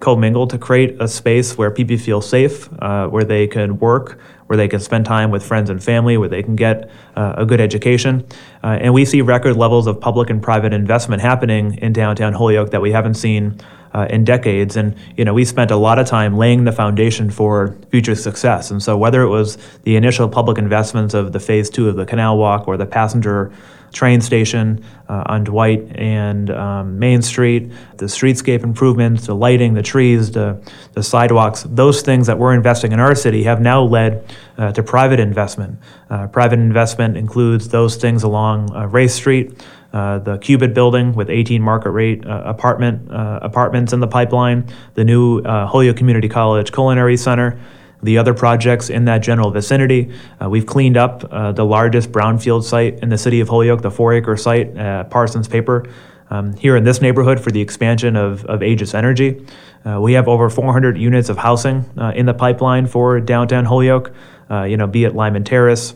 [0.00, 4.56] commingle to create a space where people feel safe, uh, where they can work, where
[4.56, 7.60] they can spend time with friends and family, where they can get uh, a good
[7.60, 8.26] education.
[8.64, 12.70] Uh, and we see record levels of public and private investment happening in downtown Holyoke
[12.70, 13.60] that we haven't seen
[13.92, 14.76] uh, in decades.
[14.76, 18.70] And you know, we spent a lot of time laying the foundation for future success.
[18.70, 22.06] And so, whether it was the initial public investments of the phase two of the
[22.06, 23.52] Canal Walk or the passenger
[23.92, 29.82] train station uh, on Dwight and um, Main Street, the streetscape improvements, the lighting, the
[29.82, 30.60] trees, the,
[30.92, 34.24] the sidewalks, those things that we're investing in our city have now led
[34.58, 35.78] uh, to private investment.
[36.10, 39.64] Uh, private investment includes those things along uh, Race Street.
[39.96, 45.04] Uh, the Cubit building with 18 market rate uh, apartment apartments in the pipeline, the
[45.04, 47.58] new Holyoke Community College Culinary Center,
[48.02, 50.12] the other projects in that general vicinity.
[50.42, 53.90] Uh, we've cleaned up uh, the largest brownfield site in the city of Holyoke, the
[53.90, 55.86] four acre site, uh, Parsons Paper.
[56.28, 59.46] Um, here in this neighborhood for the expansion of, of Aegis Energy.
[59.84, 64.12] Uh, we have over 400 units of housing uh, in the pipeline for downtown Holyoke,
[64.50, 65.94] uh, you know, be it Lyman Terrace,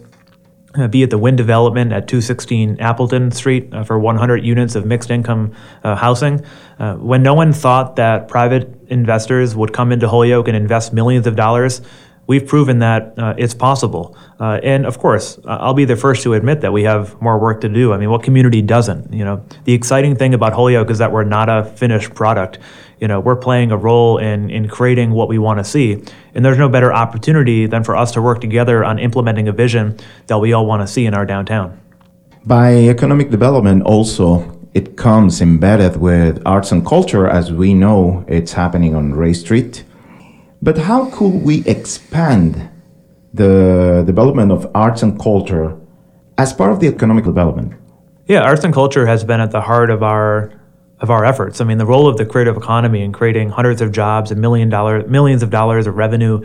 [0.74, 4.86] uh, be it the Winn development at 216 Appleton Street uh, for 100 units of
[4.86, 5.52] mixed income
[5.82, 6.44] uh, housing.
[6.78, 11.26] Uh, when no one thought that private investors would come into Holyoke and invest millions
[11.26, 11.82] of dollars,
[12.26, 14.16] we've proven that uh, it's possible.
[14.38, 17.68] And of course, I'll be the first to admit that we have more work to
[17.68, 17.92] do.
[17.92, 19.12] I mean, what community doesn't?
[19.12, 22.58] You know, the exciting thing about Holyoke is that we're not a finished product
[23.00, 26.02] you know, we're playing a role in, in creating what we want to see.
[26.34, 29.98] And there's no better opportunity than for us to work together on implementing a vision
[30.26, 31.80] that we all want to see in our downtown.
[32.44, 38.52] By economic development, also, it comes embedded with arts and culture, as we know it's
[38.52, 39.84] happening on Race Street.
[40.62, 42.68] But how could we expand
[43.32, 45.76] the development of arts and culture
[46.36, 47.72] as part of the economic development?
[48.26, 50.52] Yeah, arts and culture has been at the heart of our
[51.00, 51.60] of our efforts.
[51.60, 54.68] I mean, the role of the creative economy in creating hundreds of jobs and million
[54.68, 56.44] dollar millions of dollars of revenue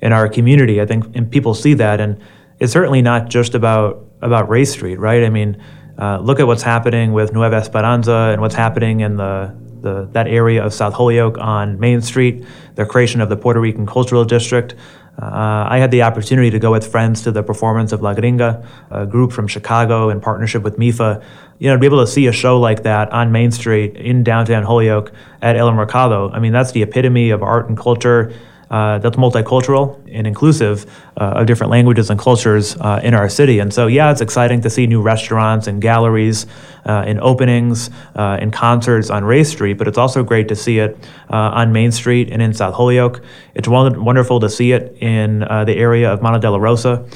[0.00, 0.80] in our community.
[0.80, 2.20] I think and people see that, and
[2.58, 5.24] it's certainly not just about about Race Street, right?
[5.24, 5.62] I mean,
[5.98, 10.28] uh, look at what's happening with Nueva Esperanza and what's happening in the, the that
[10.28, 14.74] area of South Holyoke on Main Street, the creation of the Puerto Rican Cultural District.
[15.20, 18.66] Uh, I had the opportunity to go with friends to the performance of La Gringa,
[18.90, 21.22] a group from Chicago in partnership with MIFA.
[21.58, 24.22] You know, to be able to see a show like that on Main Street in
[24.22, 28.34] downtown Holyoke at El Mercado, I mean, that's the epitome of art and culture.
[28.68, 33.60] Uh, that's multicultural and inclusive uh, of different languages and cultures uh, in our city.
[33.60, 36.46] And so, yeah, it's exciting to see new restaurants and galleries
[36.84, 40.80] uh, and openings uh, and concerts on Race Street, but it's also great to see
[40.80, 40.96] it
[41.30, 43.22] uh, on Main Street and in South Holyoke.
[43.54, 47.06] It's wonderful to see it in the area of Mater Dolorosa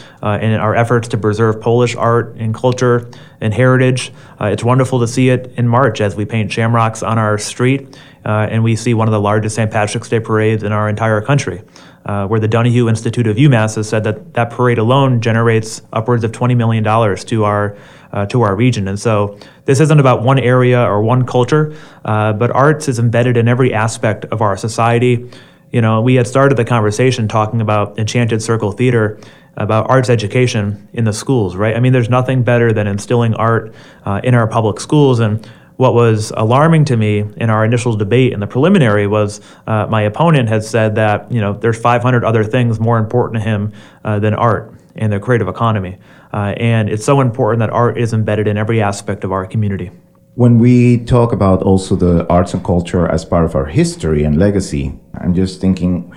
[0.40, 3.10] in our efforts to preserve Polish art and culture
[3.40, 4.12] and heritage.
[4.40, 8.48] it's wonderful to see it in March as we paint shamrocks on our street uh,
[8.50, 9.70] and we see one of the largest St.
[9.70, 11.62] Patrick's Day parades in our entire country,
[12.04, 16.24] uh, where the Donahue Institute of UMass has said that that parade alone generates upwards
[16.24, 17.76] of $20 million to our,
[18.12, 18.88] uh, to our region.
[18.88, 23.36] And so this isn't about one area or one culture, uh, but arts is embedded
[23.36, 25.30] in every aspect of our society.
[25.72, 29.18] You know, we had started the conversation talking about Enchanted Circle Theater
[29.56, 31.76] about arts education in the schools, right?
[31.76, 35.20] I mean, there's nothing better than instilling art uh, in our public schools.
[35.20, 35.46] And
[35.80, 40.02] what was alarming to me in our initial debate in the preliminary was uh, my
[40.02, 43.72] opponent had said that you know there's 500 other things more important to him
[44.04, 45.96] uh, than art and the creative economy,
[46.34, 49.90] uh, and it's so important that art is embedded in every aspect of our community.
[50.34, 54.38] When we talk about also the arts and culture as part of our history and
[54.38, 56.12] legacy, I'm just thinking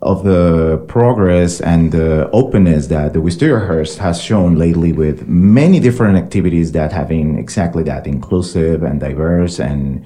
[0.00, 6.16] of the progress and the openness that the Wistariahurst has shown lately with many different
[6.16, 10.04] activities that have been exactly that inclusive and diverse and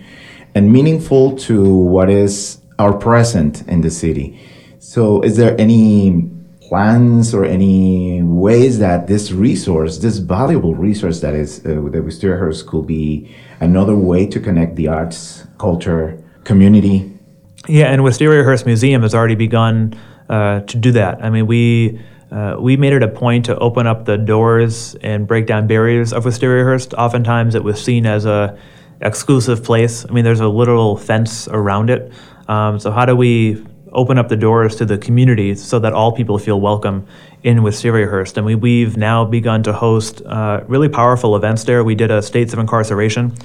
[0.54, 4.38] and meaningful to what is our present in the city.
[4.78, 6.28] So is there any
[6.68, 12.66] plans or any ways that this resource, this valuable resource that is uh, the Wistariahurst
[12.66, 17.11] could be another way to connect the arts, culture, community
[17.68, 19.94] yeah, and Wistariahurst Museum has already begun
[20.28, 21.22] uh, to do that.
[21.24, 25.26] I mean, we uh, we made it a point to open up the doors and
[25.26, 26.94] break down barriers of Wistariahurst.
[26.94, 28.58] Oftentimes, it was seen as a
[29.02, 30.06] exclusive place.
[30.08, 32.12] I mean, there's a literal fence around it.
[32.48, 36.12] Um, so, how do we open up the doors to the community so that all
[36.12, 37.06] people feel welcome
[37.42, 38.38] in Wistariahurst?
[38.38, 41.84] And we, we've now begun to host uh, really powerful events there.
[41.84, 43.36] We did a States of Incarceration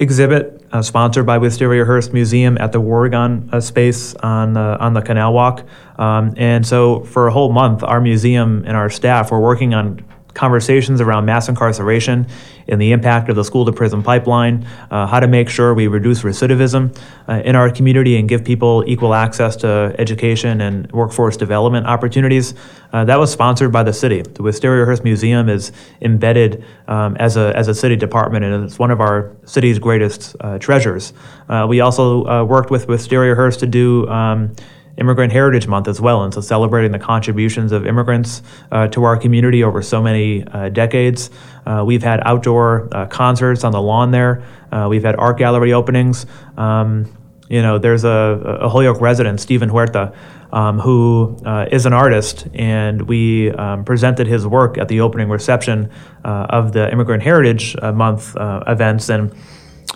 [0.00, 5.02] exhibit uh, sponsored by Wistariahurst Museum at the Warrigon uh, space on the, on the
[5.02, 5.64] Canal Walk.
[5.98, 10.04] Um, and so for a whole month, our museum and our staff were working on
[10.34, 12.26] conversations around mass incarceration
[12.68, 15.88] and the impact of the school to prison pipeline, uh, how to make sure we
[15.88, 16.96] reduce recidivism
[17.28, 22.54] uh, in our community and give people equal access to education and workforce development opportunities.
[22.92, 24.22] Uh, that was sponsored by the city.
[24.22, 28.90] The Wistariahurst Museum is embedded um, as, a, as a city department, and it's one
[28.90, 31.12] of our city's greatest uh, treasures.
[31.48, 34.54] Uh, we also uh, worked with Wistariahurst to do um,
[34.96, 39.16] Immigrant Heritage Month as well, and so celebrating the contributions of immigrants uh, to our
[39.16, 41.30] community over so many uh, decades.
[41.66, 44.42] Uh, we've had outdoor uh, concerts on the lawn there.
[44.70, 46.26] Uh, we've had art gallery openings.
[46.56, 47.16] Um,
[47.48, 50.14] you know, there's a, a Holyoke resident, Stephen Huerta,
[50.52, 55.28] um, who uh, is an artist, and we um, presented his work at the opening
[55.28, 55.90] reception
[56.22, 59.34] of the Immigrant Heritage Month events, and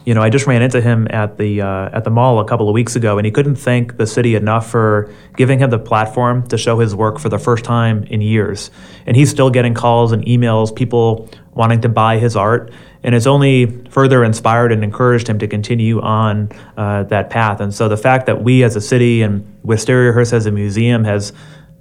[0.04, 2.68] you know, I just ran into him at the uh, at the mall a couple
[2.68, 6.46] of weeks ago, and he couldn't thank the city enough for giving him the platform
[6.48, 8.70] to show his work for the first time in years.
[9.06, 12.70] And he's still getting calls and emails, people wanting to buy his art,
[13.02, 17.60] and it's only further inspired and encouraged him to continue on uh, that path.
[17.60, 21.32] And so the fact that we as a city and Wistariahurst as a museum has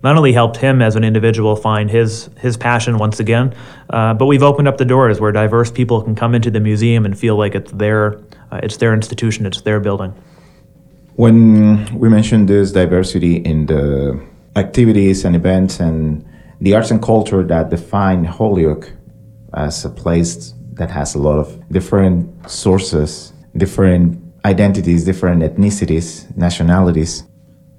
[0.03, 3.55] not only helped him as an individual find his his passion once again,
[3.89, 7.05] uh, but we've opened up the doors where diverse people can come into the museum
[7.05, 8.19] and feel like it's their
[8.51, 10.13] uh, it's their institution, it's their building.
[11.15, 14.19] When we mentioned this diversity in the
[14.55, 16.25] activities and events and
[16.59, 18.91] the arts and culture that define Holyoke
[19.53, 27.23] as a place that has a lot of different sources, different identities, different ethnicities, nationalities.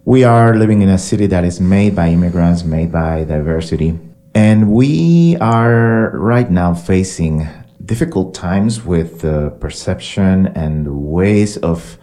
[0.06, 3.98] We are living in a city that is made by immigrants, made by diversity.
[4.34, 7.48] And we are right now facing
[7.82, 11.96] difficult times with the perception and ways of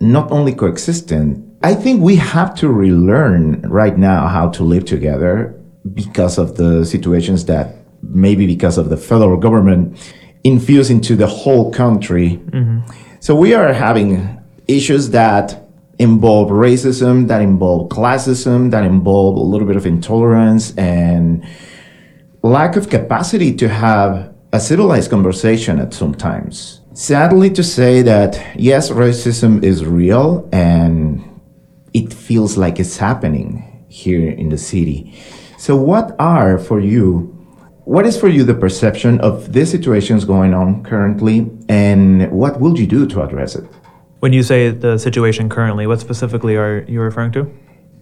[0.00, 1.58] not only coexisting.
[1.62, 5.54] I think we have to relearn right now how to live together
[5.92, 9.98] because of the situations that maybe because of the federal government
[10.42, 12.40] infused into the whole country.
[12.46, 12.80] Mm-hmm.
[13.20, 15.61] So we are having issues that
[16.02, 21.44] involve racism, that involve classism, that involve a little bit of intolerance and
[22.42, 26.80] lack of capacity to have a civilized conversation at some times.
[26.94, 31.22] Sadly to say that yes, racism is real and
[31.94, 35.18] it feels like it's happening here in the city.
[35.58, 37.32] So what are for you
[37.84, 42.78] what is for you the perception of these situations going on currently and what will
[42.78, 43.64] you do to address it?
[44.22, 47.46] When you say the situation currently, what specifically are you referring to?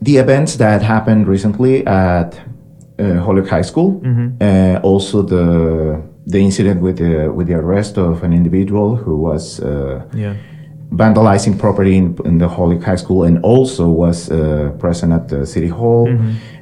[0.03, 2.35] the events that happened recently at
[2.99, 4.01] uh, Holyoke High School,
[4.41, 9.61] uh, also the the incident with the with the arrest of an individual who was
[9.61, 10.35] uh, Yeah.
[10.93, 15.45] vandalizing property in, in the Holyoke High School and also was uh, present at the
[15.47, 16.09] City Hall.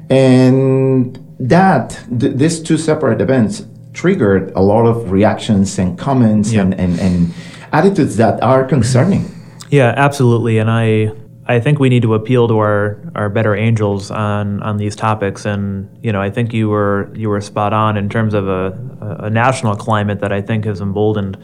[0.09, 6.61] And that, th- these two separate events triggered a lot of reactions and comments Yeah.
[6.63, 7.33] and, and, and
[7.71, 9.23] attitudes that are concerning.
[9.69, 10.57] Yeah, absolutely.
[10.57, 11.11] And I
[11.45, 15.45] I think we need to appeal to our, our better angels on, on these topics.
[15.45, 18.77] And you know, I think you were you were spot on in terms of a,
[19.21, 21.37] a national climate that I think has emboldened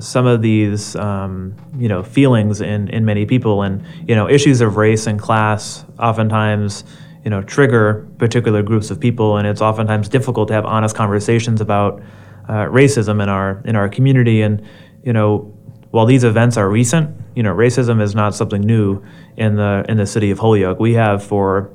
[0.00, 3.62] some of these um, you know feelings in, in many people.
[3.62, 6.84] And you know, issues of race and class oftentimes
[7.24, 11.60] you know trigger particular groups of people, and it's oftentimes difficult to have honest conversations
[11.60, 12.02] about
[12.48, 14.42] uh, racism in our in our community.
[14.42, 14.62] And
[15.04, 15.54] you know,
[15.90, 19.02] while these events are recent, you know, racism is not something new
[19.36, 20.78] in the in the city of Holyoke.
[20.78, 21.70] We have for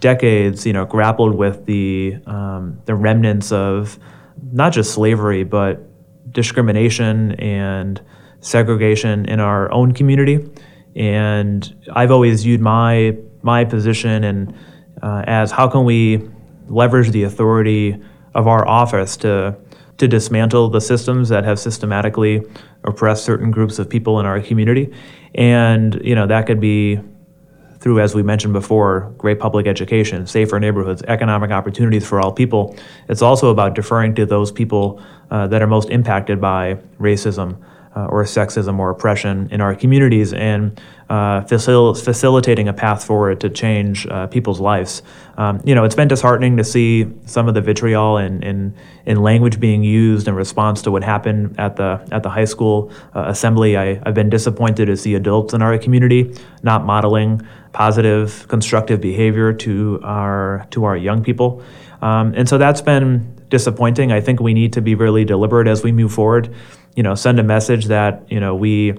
[0.00, 3.98] decades, you know, grappled with the um, the remnants of
[4.52, 5.80] not just slavery, but
[6.32, 8.00] discrimination and
[8.40, 10.46] segregation in our own community.
[10.96, 14.54] And I've always viewed my my position and
[15.02, 16.28] uh, as how can we
[16.68, 18.00] leverage the authority
[18.34, 19.56] of our office to
[19.98, 22.42] to dismantle the systems that have systematically
[22.84, 24.92] oppressed certain groups of people in our community,
[25.34, 27.00] and you know that could be
[27.84, 32.74] through, as we mentioned before, great public education, safer neighborhoods, economic opportunities for all people.
[33.10, 37.62] It's also about deferring to those people uh, that are most impacted by racism
[37.96, 43.40] uh, or sexism or oppression in our communities and uh, facil- facilitating a path forward
[43.40, 45.02] to change uh, people's lives.
[45.36, 48.74] Um, you know, it's been disheartening to see some of the vitriol and in,
[49.04, 52.90] in, language being used in response to what happened at the at the high school
[53.14, 53.76] uh, assembly.
[53.76, 59.52] I, I've been disappointed to see adults in our community not modeling positive, constructive behavior
[59.52, 61.62] to our to our young people,
[62.00, 64.10] um, and so that's been disappointing.
[64.10, 66.54] I think we need to be really deliberate as we move forward.
[66.94, 68.94] You know, send a message that you know we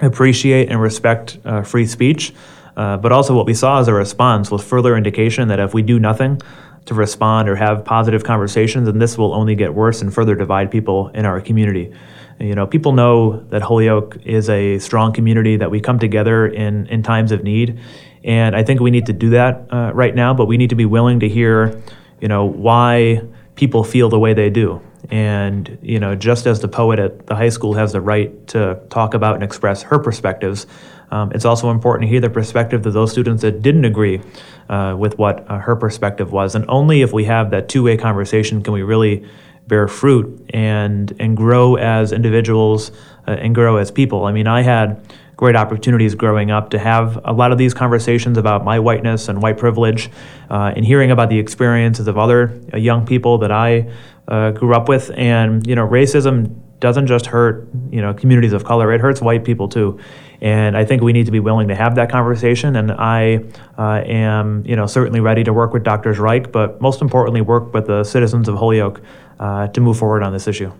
[0.00, 2.32] appreciate and respect uh, free speech,
[2.76, 5.82] uh, but also what we saw as a response was further indication that if we
[5.82, 6.40] do nothing
[6.86, 10.70] to respond or have positive conversations, then this will only get worse and further divide
[10.70, 11.92] people in our community.
[12.38, 16.86] You know, people know that Holyoke is a strong community that we come together in
[16.86, 17.78] in times of need,
[18.24, 20.32] and I think we need to do that uh, right now.
[20.32, 21.82] But we need to be willing to hear,
[22.20, 23.22] you know, why
[23.56, 24.80] people feel the way they do.
[25.10, 28.80] And you know, just as the poet at the high school has the right to
[28.90, 30.66] talk about and express her perspectives,
[31.10, 34.20] um, it's also important to hear the perspective of those students that didn't agree
[34.68, 36.54] uh, with what uh, her perspective was.
[36.54, 39.26] And only if we have that two-way conversation can we really
[39.66, 42.92] bear fruit and and grow as individuals
[43.26, 44.24] uh, and grow as people.
[44.26, 45.02] I mean, I had
[45.40, 49.40] great opportunities growing up to have a lot of these conversations about my whiteness and
[49.40, 50.10] white privilege,
[50.50, 53.90] uh, and hearing about the experiences of other uh, young people that I
[54.28, 55.10] uh, grew up with.
[55.16, 59.42] And you know, racism doesn't just hurt you know communities of color; it hurts white
[59.42, 59.98] people too.
[60.42, 62.76] And I think we need to be willing to have that conversation.
[62.76, 63.40] And I
[63.78, 66.14] uh, am, you know, certainly ready to work with Dr.
[66.14, 69.02] Zrike, but most importantly, work with the citizens of Holyoke
[69.38, 70.72] uh, to move forward on this issue.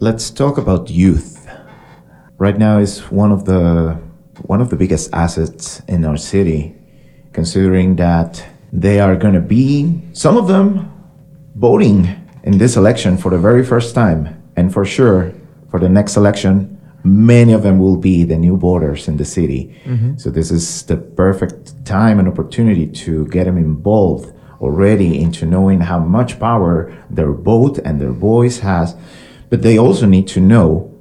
[0.00, 1.45] Let's talk about youth.
[2.38, 3.98] Right now is one of the
[4.42, 6.74] one of the biggest assets in our city,
[7.32, 10.92] considering that they are going to be some of them
[11.54, 12.08] voting
[12.42, 15.32] in this election for the very first time, and for sure
[15.70, 16.76] for the next election
[17.06, 19.74] many of them will be the new voters in the city.
[19.84, 20.16] Mm-hmm.
[20.16, 25.80] So this is the perfect time and opportunity to get them involved already into knowing
[25.80, 28.96] how much power their vote and their voice has.
[29.50, 30.92] But they also need to know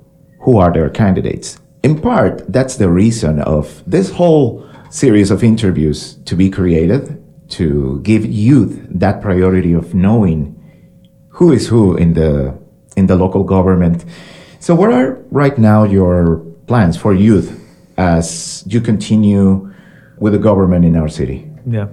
[0.46, 1.60] who are their candidates.
[1.84, 8.00] In part, that's the reason of this whole series of interviews to be created to
[8.02, 10.56] give youth that priority of knowing
[11.30, 12.58] who is who in the
[12.96, 14.06] in the local government
[14.66, 17.62] so, what are right now your plans for youth
[18.00, 19.72] as you continue
[20.18, 21.48] with the government in our city?
[21.68, 21.90] Yeah.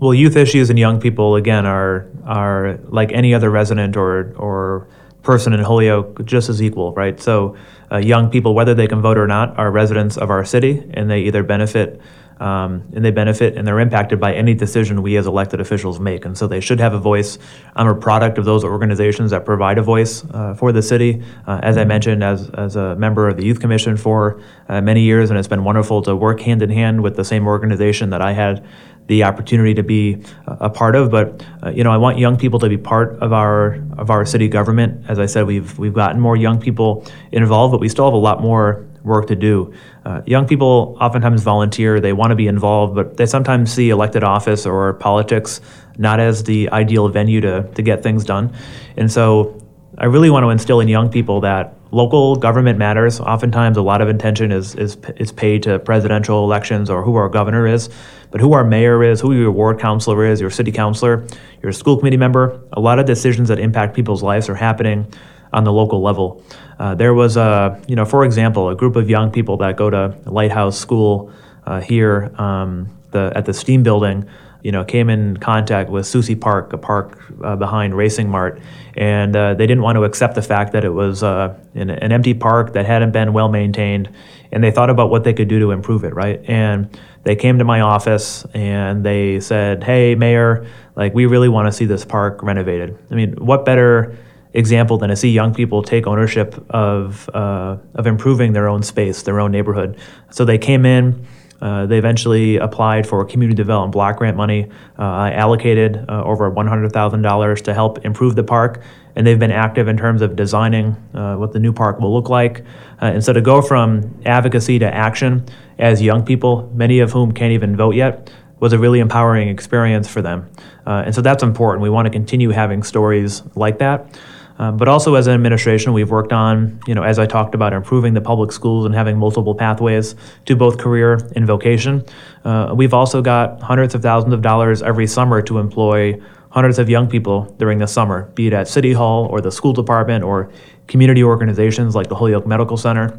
[0.00, 4.88] Well, youth issues and young people again are are like any other resident or or
[5.22, 7.20] person in Holyoke just as equal, right?
[7.20, 7.56] So,
[7.90, 11.10] uh, young people, whether they can vote or not, are residents of our city, and
[11.10, 12.00] they either benefit
[12.42, 16.24] um, and they benefit and they're impacted by any decision we as elected officials make.
[16.24, 17.38] And so they should have a voice.
[17.76, 21.22] I'm a product of those organizations that provide a voice uh, for the city.
[21.46, 25.02] Uh, as I mentioned, as, as a member of the Youth Commission for uh, many
[25.02, 28.22] years, and it's been wonderful to work hand in hand with the same organization that
[28.22, 28.66] I had
[29.06, 31.10] the opportunity to be a part of.
[31.10, 34.24] But uh, you know, I want young people to be part of our of our
[34.24, 35.04] city government.
[35.08, 38.16] As I said, we've we've gotten more young people involved, but we still have a
[38.16, 39.72] lot more work to do.
[40.04, 44.22] Uh, young people oftentimes volunteer, they want to be involved, but they sometimes see elected
[44.22, 45.60] office or politics
[45.98, 48.52] not as the ideal venue to, to get things done.
[48.96, 49.60] And so
[49.98, 53.20] I really want to instill in young people that local government matters.
[53.20, 57.28] Oftentimes, a lot of attention is, is, is paid to presidential elections or who our
[57.28, 57.90] governor is,
[58.30, 61.24] but who our mayor is, who your ward councilor is, your city councilor,
[61.62, 62.60] your school committee member.
[62.72, 65.06] A lot of decisions that impact people's lives are happening
[65.52, 66.42] on the local level.
[66.78, 69.90] Uh, there was a, you know, for example, a group of young people that go
[69.90, 71.30] to Lighthouse School
[71.66, 74.26] uh, here um, the, at the Steam Building
[74.62, 78.60] you know, came in contact with Susie Park, a park uh, behind Racing Mart,
[78.94, 82.12] and uh, they didn't want to accept the fact that it was uh, an, an,
[82.12, 84.08] empty park that hadn't been well maintained,
[84.52, 86.40] and they thought about what they could do to improve it, right?
[86.48, 91.66] And they came to my office and they said, "Hey, Mayor, like we really want
[91.66, 92.96] to see this park renovated.
[93.10, 94.16] I mean, what better?"
[94.54, 99.22] example than to see young people take ownership of uh, of improving their own space,
[99.22, 99.96] their own neighborhood.
[100.30, 101.26] So they came in,
[101.62, 104.68] uh, they eventually applied for community development block grant money.
[104.98, 108.82] Uh, I allocated uh, over $100,000 to help improve the park,
[109.14, 112.28] and they've been active in terms of designing uh, what the new park will look
[112.28, 112.62] like.
[113.00, 115.46] Uh, and so to go from advocacy to action
[115.78, 120.08] as young people, many of whom can't even vote yet, was a really empowering experience
[120.08, 120.48] for them.
[120.84, 121.82] and so that's important.
[121.82, 124.18] We want to continue having stories like that.
[124.62, 127.72] Um, but also as an administration, we've worked on, you know, as I talked about,
[127.72, 132.04] improving the public schools and having multiple pathways to both career and vocation.
[132.44, 136.16] Uh, we've also got hundreds of thousands of dollars every summer to employ
[136.50, 139.72] hundreds of young people during the summer, be it at City Hall or the school
[139.72, 140.48] department or
[140.86, 143.18] community organizations like the Holyoke Medical Center.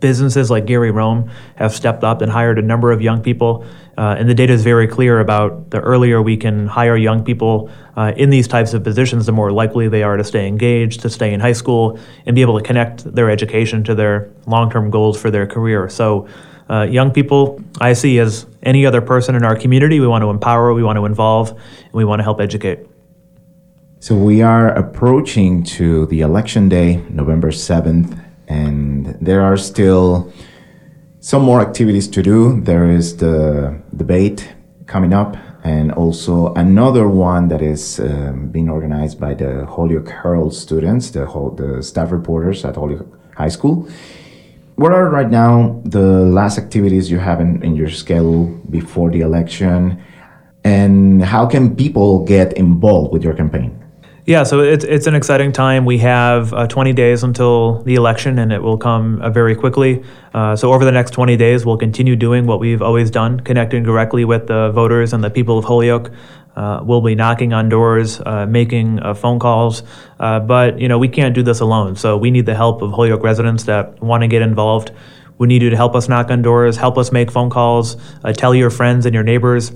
[0.00, 3.64] Businesses like Gary Rome have stepped up and hired a number of young people.
[3.96, 7.70] Uh, and the data is very clear about the earlier we can hire young people
[7.96, 11.10] uh, in these types of positions, the more likely they are to stay engaged, to
[11.10, 14.90] stay in high school, and be able to connect their education to their long term
[14.90, 15.88] goals for their career.
[15.88, 16.26] So,
[16.68, 20.30] uh, young people, I see as any other person in our community, we want to
[20.30, 22.80] empower, we want to involve, and we want to help educate.
[24.00, 30.32] So, we are approaching to the election day, November 7th and there are still
[31.20, 32.60] some more activities to do.
[32.60, 34.54] There is the debate
[34.86, 40.54] coming up, and also another one that is um, being organized by the Holyoke Herald
[40.54, 41.24] students, the,
[41.56, 43.88] the staff reporters at Holyoke High School.
[44.76, 49.20] What are right now the last activities you have in, in your schedule before the
[49.20, 50.02] election?
[50.64, 53.83] And how can people get involved with your campaign?
[54.26, 55.84] Yeah, so it's it's an exciting time.
[55.84, 60.02] We have uh, 20 days until the election, and it will come uh, very quickly.
[60.32, 63.82] Uh, so over the next 20 days, we'll continue doing what we've always done, connecting
[63.82, 66.10] directly with the voters and the people of Holyoke.
[66.56, 69.82] Uh, we'll be knocking on doors, uh, making uh, phone calls,
[70.18, 71.94] but you know we can't do this alone.
[71.94, 74.90] So we need the help of Holyoke residents that want to get involved.
[75.36, 77.98] We need you to help us knock on doors, help us make phone calls,
[78.38, 79.70] tell your friends and your neighbors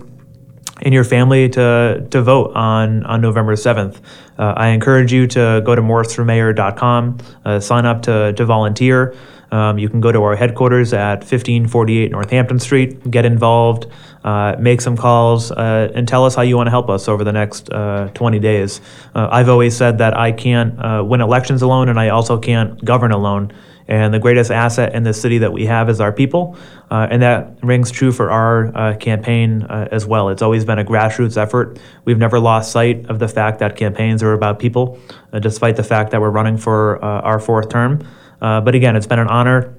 [0.83, 3.99] and your family to, to vote on, on November 7th.
[4.39, 9.15] Uh, I encourage you to go to morseformayor.com, uh, sign up to, to volunteer.
[9.51, 13.87] Um, you can go to our headquarters at 1548 Northampton Street, get involved,
[14.23, 17.25] uh, make some calls, uh, and tell us how you want to help us over
[17.25, 18.81] the next uh, 20 days.
[19.15, 23.13] Uh, I've always said that I can't win elections alone, and I also can't govern
[23.13, 23.53] alone.
[23.89, 26.57] And the greatest asset in the city that we have is our people.
[26.91, 30.29] Uh, and that rings true for our uh, campaign uh, as well.
[30.29, 31.79] It's always been a grassroots effort.
[32.05, 34.99] We've never lost sight of the fact that campaigns are about people,
[35.33, 38.07] uh, despite the fact that we're running for uh, our fourth term.
[38.43, 39.75] Uh, but again, it's been an honor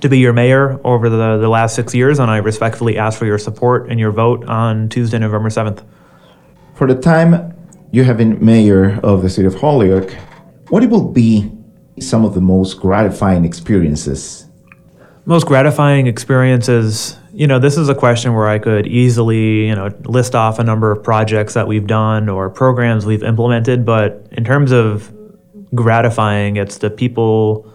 [0.00, 3.24] to be your mayor over the, the last six years, and I respectfully ask for
[3.24, 5.84] your support and your vote on Tuesday, November 7th.
[6.74, 7.56] For the time
[7.92, 10.12] you have been mayor of the city of Holyoke,
[10.68, 11.50] what it will be
[12.02, 14.46] some of the most gratifying experiences?
[15.24, 19.90] Most gratifying experiences, you know, this is a question where I could easily, you know,
[20.04, 24.44] list off a number of projects that we've done or programs we've implemented, but in
[24.44, 25.12] terms of
[25.74, 27.70] gratifying, it's the people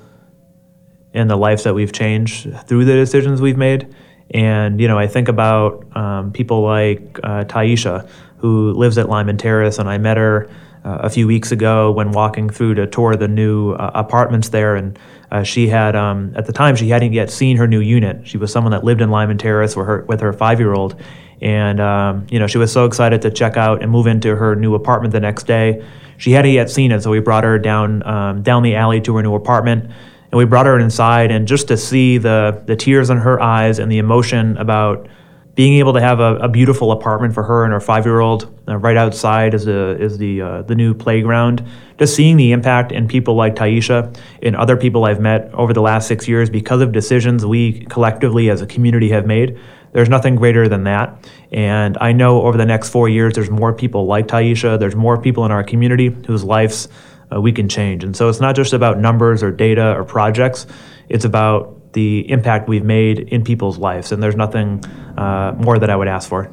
[1.13, 3.93] and the lives that we've changed through the decisions we've made.
[4.31, 9.37] And, you know, I think about um, people like uh, Taisha, who lives at Lyman
[9.37, 10.49] Terrace, and I met her
[10.83, 14.75] a few weeks ago when walking through to tour the new uh, apartments there.
[14.75, 14.99] And
[15.31, 18.27] uh, she had, um, at the time, she hadn't yet seen her new unit.
[18.27, 21.01] She was someone that lived in Lyman Terrace with her, with her five year old.
[21.41, 24.55] And, um, you know, she was so excited to check out and move into her
[24.55, 25.85] new apartment the next day.
[26.17, 29.15] She hadn't yet seen it, so we brought her down, um, down the alley to
[29.15, 29.85] her new apartment.
[29.85, 33.79] And we brought her inside, and just to see the, the tears in her eyes
[33.79, 35.07] and the emotion about
[35.55, 38.97] being able to have a, a, beautiful apartment for her and her five-year-old uh, right
[38.97, 41.63] outside is, a, is the, uh, the new playground.
[41.99, 45.81] Just seeing the impact in people like Taisha and other people I've met over the
[45.81, 49.59] last six years because of decisions we collectively as a community have made.
[49.91, 51.29] There's nothing greater than that.
[51.51, 54.79] And I know over the next four years, there's more people like Taisha.
[54.79, 56.87] There's more people in our community whose lives
[57.31, 58.03] uh, we can change.
[58.03, 60.65] And so it's not just about numbers or data or projects.
[61.09, 64.11] It's about the impact we've made in people's lives.
[64.11, 64.83] And there's nothing
[65.17, 66.51] uh, more that I would ask for.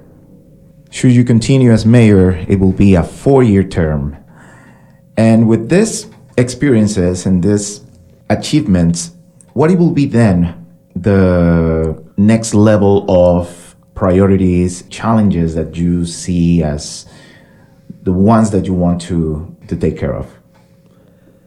[0.90, 4.16] Should you continue as mayor, it will be a four year term.
[5.16, 7.82] And with this experiences and this
[8.28, 9.12] achievements,
[9.52, 17.06] what it will be then the next level of priorities, challenges that you see as
[18.02, 20.39] the ones that you want to, to take care of?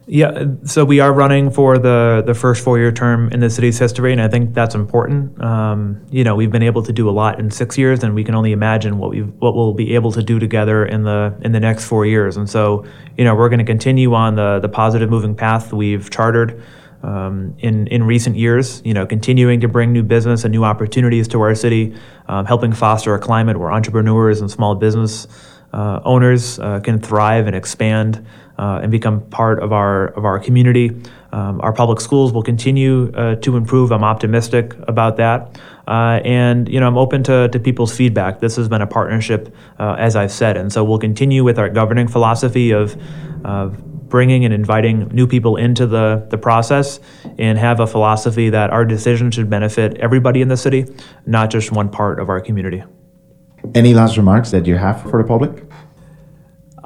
[0.05, 3.79] Yeah, so we are running for the the first four year term in the city's
[3.79, 5.41] history, and I think that's important.
[5.41, 8.25] Um, you know, we've been able to do a lot in six years, and we
[8.25, 11.53] can only imagine what we what we'll be able to do together in the in
[11.53, 12.35] the next four years.
[12.35, 12.85] And so,
[13.17, 16.61] you know, we're going to continue on the the positive moving path we've chartered.
[17.01, 21.27] Um, in in recent years, you know, continuing to bring new business and new opportunities
[21.29, 21.93] to our city,
[22.29, 25.27] um, helping foster a climate where entrepreneurs and small business
[25.73, 28.25] uh, owners uh, can thrive and expand
[28.57, 30.91] uh, and become part of our of our community.
[31.31, 33.91] Um, our public schools will continue uh, to improve.
[33.91, 38.39] I'm optimistic about that, uh, and you know I'm open to, to people's feedback.
[38.39, 41.69] This has been a partnership, uh, as I've said, and so we'll continue with our
[41.69, 42.97] governing philosophy of.
[43.45, 43.77] of
[44.13, 46.99] bringing and inviting new people into the, the process
[47.39, 50.85] and have a philosophy that our decisions should benefit everybody in the city,
[51.25, 52.83] not just one part of our community.
[53.73, 55.63] Any last remarks that you have for the public?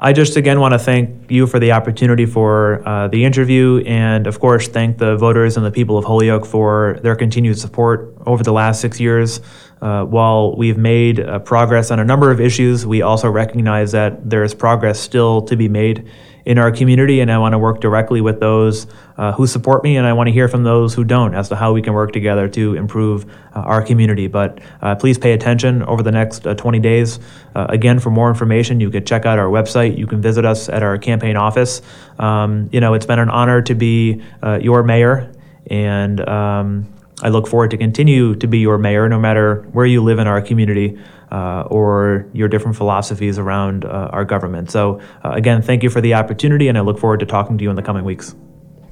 [0.00, 4.28] I just again want to thank you for the opportunity for uh, the interview, and
[4.28, 8.44] of course, thank the voters and the people of Holyoke for their continued support over
[8.44, 9.40] the last six years.
[9.82, 14.30] Uh, while we've made uh, progress on a number of issues, we also recognize that
[14.30, 16.08] there is progress still to be made
[16.44, 18.86] in our community, and I want to work directly with those
[19.18, 21.56] uh, who support me, and I want to hear from those who don't as to
[21.56, 24.28] how we can work together to improve uh, our community.
[24.28, 27.18] But uh, please pay attention over the next uh, 20 days.
[27.54, 29.98] Uh, again, for more information, you can check out our website.
[29.98, 31.82] You can visit us at our campaign office.
[32.18, 34.22] Um, you know, it's been an honor to be
[34.60, 35.32] your mayor,
[35.66, 40.02] and um, I look forward to continue to be your mayor, no matter where you
[40.02, 40.98] live in our community
[41.32, 44.70] uh, or your different philosophies around uh, our government.
[44.70, 47.64] So, uh, again, thank you for the opportunity, and I look forward to talking to
[47.64, 48.34] you in the coming weeks.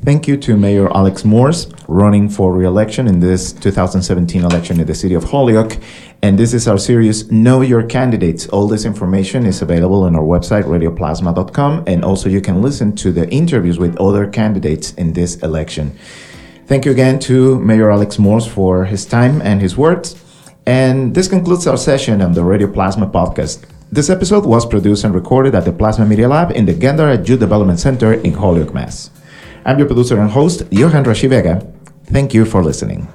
[0.06, 4.94] Thank you to Mayor Alex Morse, running for re-election in this 2017 election in the
[4.94, 5.78] city of Holyoke.
[6.22, 8.46] And this is our series, Know Your Candidates.
[8.50, 13.10] All this information is available on our website, radioplasma.com, and also you can listen to
[13.10, 15.98] the interviews with other candidates in this election.
[16.66, 20.14] Thank you again to Mayor Alex Morse for his time and his words.
[20.66, 23.64] And this concludes our session on the Radio Plasma podcast.
[23.90, 27.40] This episode was produced and recorded at the Plasma Media Lab in the Gandara Youth
[27.40, 29.10] Development Center in Holyoke, Mass.
[29.66, 31.60] I'm your producer and host, Johan Rashi Vega.
[32.04, 33.08] Thank you for listening.